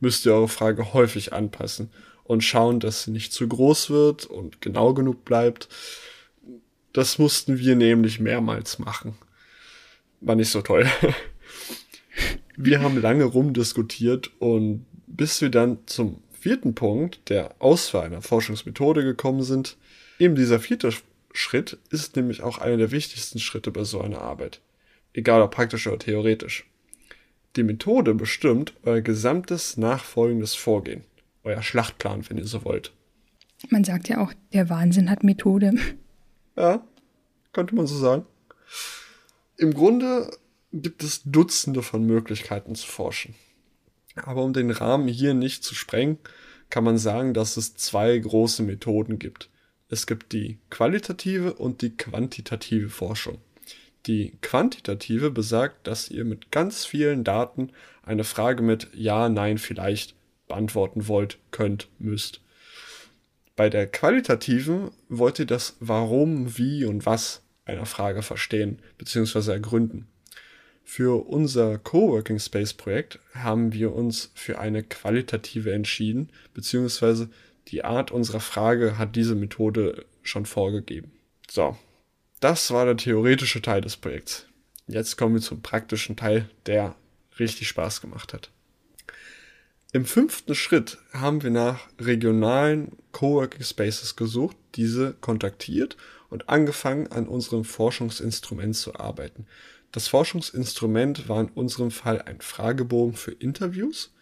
müsst 0.00 0.26
ihr 0.26 0.34
eure 0.34 0.48
Frage 0.48 0.92
häufig 0.92 1.32
anpassen 1.32 1.90
und 2.24 2.44
schauen, 2.44 2.80
dass 2.80 3.04
sie 3.04 3.10
nicht 3.10 3.32
zu 3.32 3.48
groß 3.48 3.90
wird 3.90 4.26
und 4.26 4.60
genau 4.60 4.94
genug 4.94 5.24
bleibt. 5.24 5.68
Das 6.92 7.18
mussten 7.18 7.58
wir 7.58 7.76
nämlich 7.76 8.20
mehrmals 8.20 8.78
machen. 8.78 9.16
War 10.20 10.34
nicht 10.34 10.50
so 10.50 10.62
toll. 10.62 10.86
Wir 12.56 12.82
haben 12.82 13.00
lange 13.00 13.22
rumdiskutiert 13.22 14.32
und 14.40 14.84
bis 15.06 15.40
wir 15.40 15.48
dann 15.48 15.78
zum 15.86 16.20
vierten 16.32 16.74
Punkt, 16.74 17.28
der 17.28 17.54
Auswahl 17.60 18.06
einer 18.06 18.20
Forschungsmethode 18.20 19.04
gekommen 19.04 19.44
sind. 19.44 19.76
Eben 20.18 20.34
dieser 20.34 20.58
vierte 20.58 20.90
Schritt 21.32 21.78
ist 21.90 22.16
nämlich 22.16 22.42
auch 22.42 22.58
einer 22.58 22.76
der 22.76 22.90
wichtigsten 22.90 23.38
Schritte 23.38 23.70
bei 23.70 23.84
so 23.84 24.00
einer 24.00 24.20
Arbeit. 24.20 24.60
Egal 25.12 25.42
ob 25.42 25.54
praktisch 25.54 25.86
oder 25.86 25.98
theoretisch. 25.98 26.68
Die 27.56 27.62
Methode 27.62 28.14
bestimmt 28.14 28.74
euer 28.82 29.00
gesamtes 29.00 29.76
nachfolgendes 29.76 30.54
Vorgehen 30.54 31.04
euer 31.48 31.62
Schlachtplan, 31.62 32.28
wenn 32.28 32.38
ihr 32.38 32.46
so 32.46 32.64
wollt. 32.64 32.92
Man 33.70 33.84
sagt 33.84 34.08
ja 34.08 34.20
auch, 34.20 34.32
der 34.52 34.68
Wahnsinn 34.70 35.10
hat 35.10 35.24
Methode. 35.24 35.72
Ja, 36.56 36.84
könnte 37.52 37.76
man 37.76 37.86
so 37.86 37.96
sagen. 37.96 38.26
Im 39.56 39.74
Grunde 39.74 40.28
gibt 40.72 41.02
es 41.02 41.22
Dutzende 41.24 41.82
von 41.82 42.04
Möglichkeiten 42.04 42.74
zu 42.74 42.86
forschen. 42.86 43.36
Aber 44.16 44.42
um 44.42 44.52
den 44.52 44.72
Rahmen 44.72 45.06
hier 45.06 45.34
nicht 45.34 45.62
zu 45.62 45.76
sprengen, 45.76 46.18
kann 46.68 46.82
man 46.82 46.98
sagen, 46.98 47.32
dass 47.32 47.56
es 47.56 47.76
zwei 47.76 48.18
große 48.18 48.64
Methoden 48.64 49.20
gibt. 49.20 49.50
Es 49.88 50.06
gibt 50.06 50.32
die 50.32 50.58
qualitative 50.70 51.54
und 51.54 51.80
die 51.80 51.96
quantitative 51.96 52.90
Forschung. 52.90 53.38
Die 54.06 54.32
quantitative 54.42 55.30
besagt, 55.30 55.86
dass 55.86 56.10
ihr 56.10 56.24
mit 56.24 56.50
ganz 56.50 56.84
vielen 56.84 57.24
Daten 57.24 57.70
eine 58.02 58.24
Frage 58.24 58.62
mit 58.62 58.88
Ja, 58.94 59.28
Nein, 59.28 59.58
vielleicht 59.58 60.14
beantworten 60.46 61.08
wollt, 61.08 61.38
könnt, 61.50 61.88
müsst. 61.98 62.40
Bei 63.56 63.68
der 63.70 63.86
qualitativen 63.86 64.90
wollt 65.08 65.38
ihr 65.38 65.46
das 65.46 65.76
Warum, 65.80 66.56
Wie 66.56 66.84
und 66.84 67.06
Was 67.06 67.42
einer 67.64 67.86
Frage 67.86 68.22
verstehen 68.22 68.78
bzw. 68.98 69.52
ergründen. 69.52 70.06
Für 70.84 71.26
unser 71.26 71.76
Coworking 71.76 72.38
Space 72.38 72.72
Projekt 72.72 73.18
haben 73.34 73.74
wir 73.74 73.92
uns 73.92 74.30
für 74.34 74.58
eine 74.58 74.82
qualitative 74.82 75.72
entschieden, 75.72 76.30
beziehungsweise 76.54 77.28
die 77.68 77.84
Art 77.84 78.10
unserer 78.10 78.40
Frage 78.40 78.98
hat 78.98 79.16
diese 79.16 79.34
Methode 79.34 80.06
schon 80.22 80.46
vorgegeben. 80.46 81.12
So, 81.50 81.76
das 82.40 82.70
war 82.70 82.84
der 82.84 82.96
theoretische 82.96 83.62
Teil 83.62 83.80
des 83.80 83.96
Projekts. 83.96 84.46
Jetzt 84.86 85.16
kommen 85.16 85.34
wir 85.34 85.42
zum 85.42 85.60
praktischen 85.60 86.16
Teil, 86.16 86.48
der 86.66 86.94
richtig 87.38 87.68
Spaß 87.68 88.00
gemacht 88.00 88.32
hat. 88.32 88.50
Im 89.92 90.04
fünften 90.04 90.54
Schritt 90.54 90.98
haben 91.12 91.42
wir 91.42 91.50
nach 91.50 91.88
regionalen 91.98 92.92
Coworking 93.12 93.62
Spaces 93.62 94.16
gesucht, 94.16 94.56
diese 94.74 95.14
kontaktiert 95.14 95.96
und 96.28 96.48
angefangen 96.48 97.06
an 97.08 97.26
unserem 97.26 97.64
Forschungsinstrument 97.64 98.76
zu 98.76 98.94
arbeiten. 98.96 99.46
Das 99.92 100.08
Forschungsinstrument 100.08 101.28
war 101.28 101.40
in 101.40 101.48
unserem 101.48 101.90
Fall 101.90 102.20
ein 102.20 102.42
Fragebogen 102.42 103.14
für 103.14 103.32
Interviews, 103.32 104.12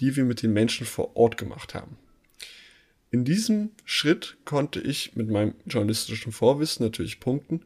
die 0.00 0.16
wir 0.16 0.24
mit 0.24 0.42
den 0.42 0.52
Menschen 0.52 0.86
vor 0.86 1.16
Ort 1.16 1.36
gemacht 1.36 1.74
haben. 1.74 1.96
In 3.12 3.26
diesem 3.26 3.72
Schritt 3.84 4.38
konnte 4.46 4.80
ich 4.80 5.14
mit 5.16 5.28
meinem 5.28 5.52
journalistischen 5.66 6.32
Vorwissen 6.32 6.82
natürlich 6.86 7.20
punkten, 7.20 7.60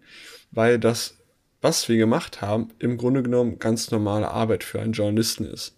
weil 0.51 0.81
das, 0.81 1.19
was 1.63 1.89
wir 1.89 1.97
gemacht 1.97 2.43
haben, 2.43 2.71
im 2.81 2.97
Grunde 2.97 3.23
genommen 3.23 3.61
ganz 3.61 3.93
normale 3.93 4.29
Arbeit 4.29 4.65
für 4.65 4.81
einen 4.81 4.93
Journalisten 4.93 5.45
ist. 5.45 5.77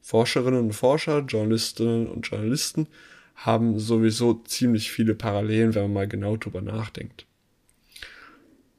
Forscherinnen 0.00 0.60
und 0.60 0.74
Forscher, 0.74 1.24
Journalistinnen 1.26 2.06
und 2.06 2.28
Journalisten 2.28 2.86
haben 3.34 3.80
sowieso 3.80 4.34
ziemlich 4.44 4.92
viele 4.92 5.16
Parallelen, 5.16 5.74
wenn 5.74 5.82
man 5.82 5.92
mal 5.92 6.08
genau 6.08 6.36
drüber 6.36 6.60
nachdenkt. 6.60 7.26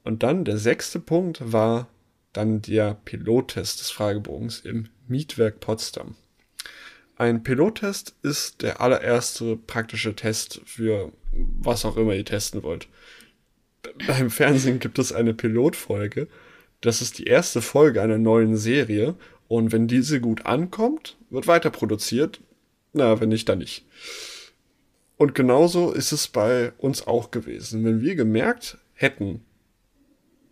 Und 0.05 0.23
dann 0.23 0.45
der 0.45 0.57
sechste 0.57 1.01
Punkt 1.01 1.51
war 1.51 1.89
dann 2.31 2.61
der 2.61 2.93
Pilottest 3.03 3.81
des 3.81 3.91
Fragebogens 3.91 4.61
im 4.61 4.87
Mietwerk 5.09 5.59
Potsdam. 5.59 6.15
Ein 7.15 7.43
Pilottest 7.43 8.15
ist 8.23 8.61
der 8.61 8.81
allererste 8.81 9.55
praktische 9.55 10.15
Test 10.15 10.61
für 10.65 11.11
was 11.31 11.85
auch 11.85 11.97
immer 11.97 12.13
ihr 12.13 12.25
testen 12.25 12.63
wollt. 12.63 12.87
Beim 14.07 14.29
Fernsehen 14.29 14.79
gibt 14.79 14.99
es 14.99 15.13
eine 15.13 15.33
Pilotfolge. 15.33 16.27
Das 16.81 17.01
ist 17.01 17.19
die 17.19 17.25
erste 17.25 17.61
Folge 17.61 18.01
einer 18.01 18.17
neuen 18.17 18.57
Serie. 18.57 19.15
Und 19.47 19.71
wenn 19.71 19.87
diese 19.87 20.21
gut 20.21 20.45
ankommt, 20.45 21.17
wird 21.29 21.47
weiter 21.47 21.69
produziert. 21.69 22.41
Na, 22.93 23.19
wenn 23.19 23.29
nicht, 23.29 23.47
dann 23.49 23.59
nicht. 23.59 23.85
Und 25.17 25.35
genauso 25.35 25.91
ist 25.91 26.11
es 26.11 26.27
bei 26.27 26.73
uns 26.77 27.05
auch 27.05 27.31
gewesen. 27.31 27.85
Wenn 27.85 28.01
wir 28.01 28.15
gemerkt 28.15 28.77
hätten, 28.93 29.41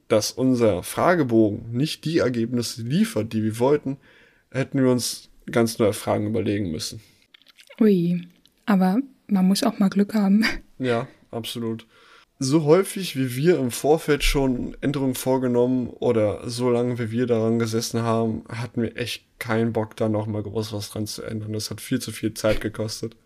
dass 0.08 0.32
unser 0.32 0.84
Fragebogen 0.84 1.72
nicht 1.72 2.06
die 2.06 2.20
Ergebnisse 2.20 2.82
liefert, 2.82 3.34
die 3.34 3.44
wir 3.44 3.60
wollten, 3.60 3.98
hätten 4.52 4.82
wir 4.84 4.92
uns 4.92 5.30
ganz 5.52 5.80
neue 5.80 5.94
Fragen 5.94 6.28
überlegen 6.28 6.72
müssen. 6.72 7.02
Ui, 7.80 8.28
aber 8.66 9.00
man 9.28 9.48
muss 9.48 9.64
auch 9.64 9.80
mal 9.80 9.90
Glück 9.90 10.14
haben. 10.14 10.46
Ja, 10.82 11.10
absolut. 11.30 11.86
So 12.38 12.64
häufig 12.64 13.18
wie 13.18 13.36
wir 13.36 13.60
im 13.60 13.70
Vorfeld 13.70 14.24
schon 14.24 14.78
Änderungen 14.80 15.14
vorgenommen 15.14 15.90
oder 15.90 16.50
so 16.50 16.70
lange 16.70 16.98
wie 16.98 17.12
wir 17.12 17.26
daran 17.26 17.60
gesessen 17.60 18.02
haben, 18.04 18.46
hatten 18.48 18.82
wir 18.82 18.96
echt 18.96 19.26
keinen 19.40 19.74
Bock, 19.74 19.98
da 19.98 20.08
nochmal 20.08 20.42
groß 20.42 20.72
was 20.72 20.90
dran 20.90 21.06
zu 21.06 21.24
ändern. 21.24 21.52
Das 21.52 21.70
hat 21.70 21.82
viel 21.82 22.00
zu 22.00 22.14
viel 22.14 22.34
Zeit 22.34 22.62
gekostet. 22.62 23.18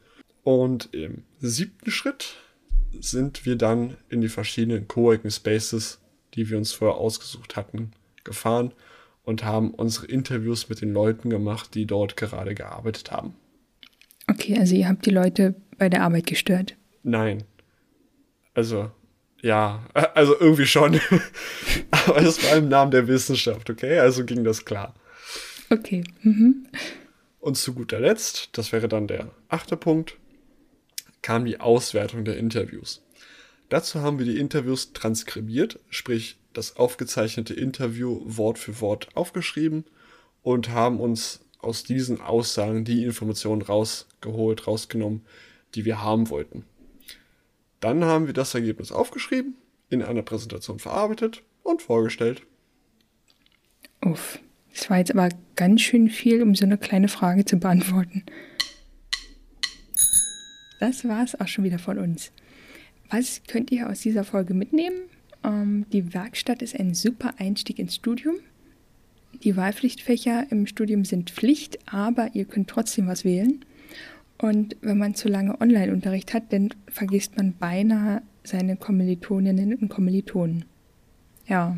Und 0.41 0.89
im 0.95 1.25
siebten 1.41 1.91
Schritt 1.91 2.37
sind 2.99 3.45
wir 3.45 3.55
dann 3.55 3.95
in 4.09 4.21
die 4.21 4.29
verschiedenen 4.29 4.87
Coworking 4.87 5.29
Spaces 5.29 5.99
die 6.35 6.49
wir 6.49 6.57
uns 6.57 6.73
vorher 6.73 6.97
ausgesucht 6.97 7.55
hatten, 7.55 7.91
gefahren 8.23 8.73
und 9.23 9.43
haben 9.43 9.71
unsere 9.71 10.07
Interviews 10.07 10.69
mit 10.69 10.81
den 10.81 10.93
Leuten 10.93 11.29
gemacht, 11.29 11.75
die 11.75 11.85
dort 11.85 12.17
gerade 12.17 12.55
gearbeitet 12.55 13.11
haben. 13.11 13.35
Okay, 14.29 14.57
also 14.57 14.75
ihr 14.75 14.87
habt 14.87 15.05
die 15.05 15.11
Leute 15.11 15.55
bei 15.77 15.89
der 15.89 16.03
Arbeit 16.03 16.27
gestört? 16.27 16.75
Nein. 17.03 17.43
Also, 18.53 18.91
ja, 19.41 19.85
also 20.15 20.39
irgendwie 20.39 20.65
schon. 20.65 20.99
Aber 21.91 22.21
es 22.21 22.43
war 22.43 22.57
im 22.57 22.69
Namen 22.69 22.91
der 22.91 23.07
Wissenschaft, 23.07 23.69
okay? 23.69 23.99
Also 23.99 24.25
ging 24.25 24.43
das 24.43 24.65
klar. 24.65 24.93
Okay. 25.69 26.03
Mhm. 26.21 26.67
Und 27.39 27.57
zu 27.57 27.73
guter 27.73 27.99
Letzt, 27.99 28.49
das 28.53 28.71
wäre 28.71 28.87
dann 28.87 29.07
der 29.07 29.31
achte 29.49 29.75
Punkt, 29.75 30.17
kam 31.21 31.45
die 31.45 31.59
Auswertung 31.59 32.23
der 32.23 32.37
Interviews. 32.37 33.03
Dazu 33.69 34.01
haben 34.01 34.19
wir 34.19 34.25
die 34.25 34.39
Interviews 34.39 34.93
transkribiert, 34.93 35.79
sprich 35.89 36.37
das 36.53 36.77
aufgezeichnete 36.77 37.53
Interview 37.53 38.21
Wort 38.23 38.57
für 38.57 38.79
Wort 38.81 39.09
aufgeschrieben 39.15 39.85
und 40.41 40.69
haben 40.69 40.99
uns 40.99 41.41
aus 41.59 41.83
diesen 41.83 42.21
Aussagen 42.21 42.83
die 42.85 43.03
Informationen 43.03 43.61
rausgeholt, 43.61 44.67
rausgenommen, 44.67 45.25
die 45.75 45.85
wir 45.85 46.01
haben 46.01 46.29
wollten. 46.29 46.65
Dann 47.79 48.05
haben 48.05 48.27
wir 48.27 48.33
das 48.33 48.53
Ergebnis 48.53 48.91
aufgeschrieben, 48.91 49.55
in 49.89 50.03
einer 50.03 50.21
Präsentation 50.21 50.79
verarbeitet 50.79 51.41
und 51.63 51.81
vorgestellt. 51.81 52.41
Uff, 54.01 54.39
das 54.73 54.89
war 54.89 54.97
jetzt 54.97 55.11
aber 55.11 55.29
ganz 55.55 55.81
schön 55.81 56.09
viel, 56.09 56.41
um 56.41 56.55
so 56.55 56.65
eine 56.65 56.77
kleine 56.77 57.07
Frage 57.07 57.45
zu 57.45 57.57
beantworten. 57.57 58.23
Das 60.79 61.07
war 61.07 61.23
es 61.23 61.39
auch 61.39 61.47
schon 61.47 61.63
wieder 61.63 61.79
von 61.79 61.97
uns. 61.97 62.31
Was 63.09 63.41
könnt 63.47 63.71
ihr 63.71 63.89
aus 63.89 64.01
dieser 64.01 64.23
Folge 64.23 64.53
mitnehmen? 64.53 65.03
Ähm, 65.43 65.85
die 65.91 66.13
Werkstatt 66.13 66.61
ist 66.61 66.79
ein 66.79 66.93
super 66.93 67.33
Einstieg 67.37 67.79
ins 67.79 67.95
Studium. 67.95 68.35
Die 69.43 69.57
Wahlpflichtfächer 69.57 70.45
im 70.51 70.67
Studium 70.67 71.05
sind 71.05 71.31
Pflicht, 71.31 71.79
aber 71.85 72.29
ihr 72.33 72.45
könnt 72.45 72.69
trotzdem 72.69 73.07
was 73.07 73.25
wählen. 73.25 73.65
Und 74.37 74.75
wenn 74.81 74.97
man 74.97 75.15
zu 75.15 75.29
lange 75.29 75.59
Online-Unterricht 75.59 76.33
hat, 76.33 76.51
dann 76.51 76.69
vergisst 76.87 77.37
man 77.37 77.53
beinahe 77.53 78.21
seine 78.43 78.75
Kommilitoninnen 78.75 79.75
und 79.75 79.89
Kommilitonen. 79.89 80.65
Ja. 81.47 81.77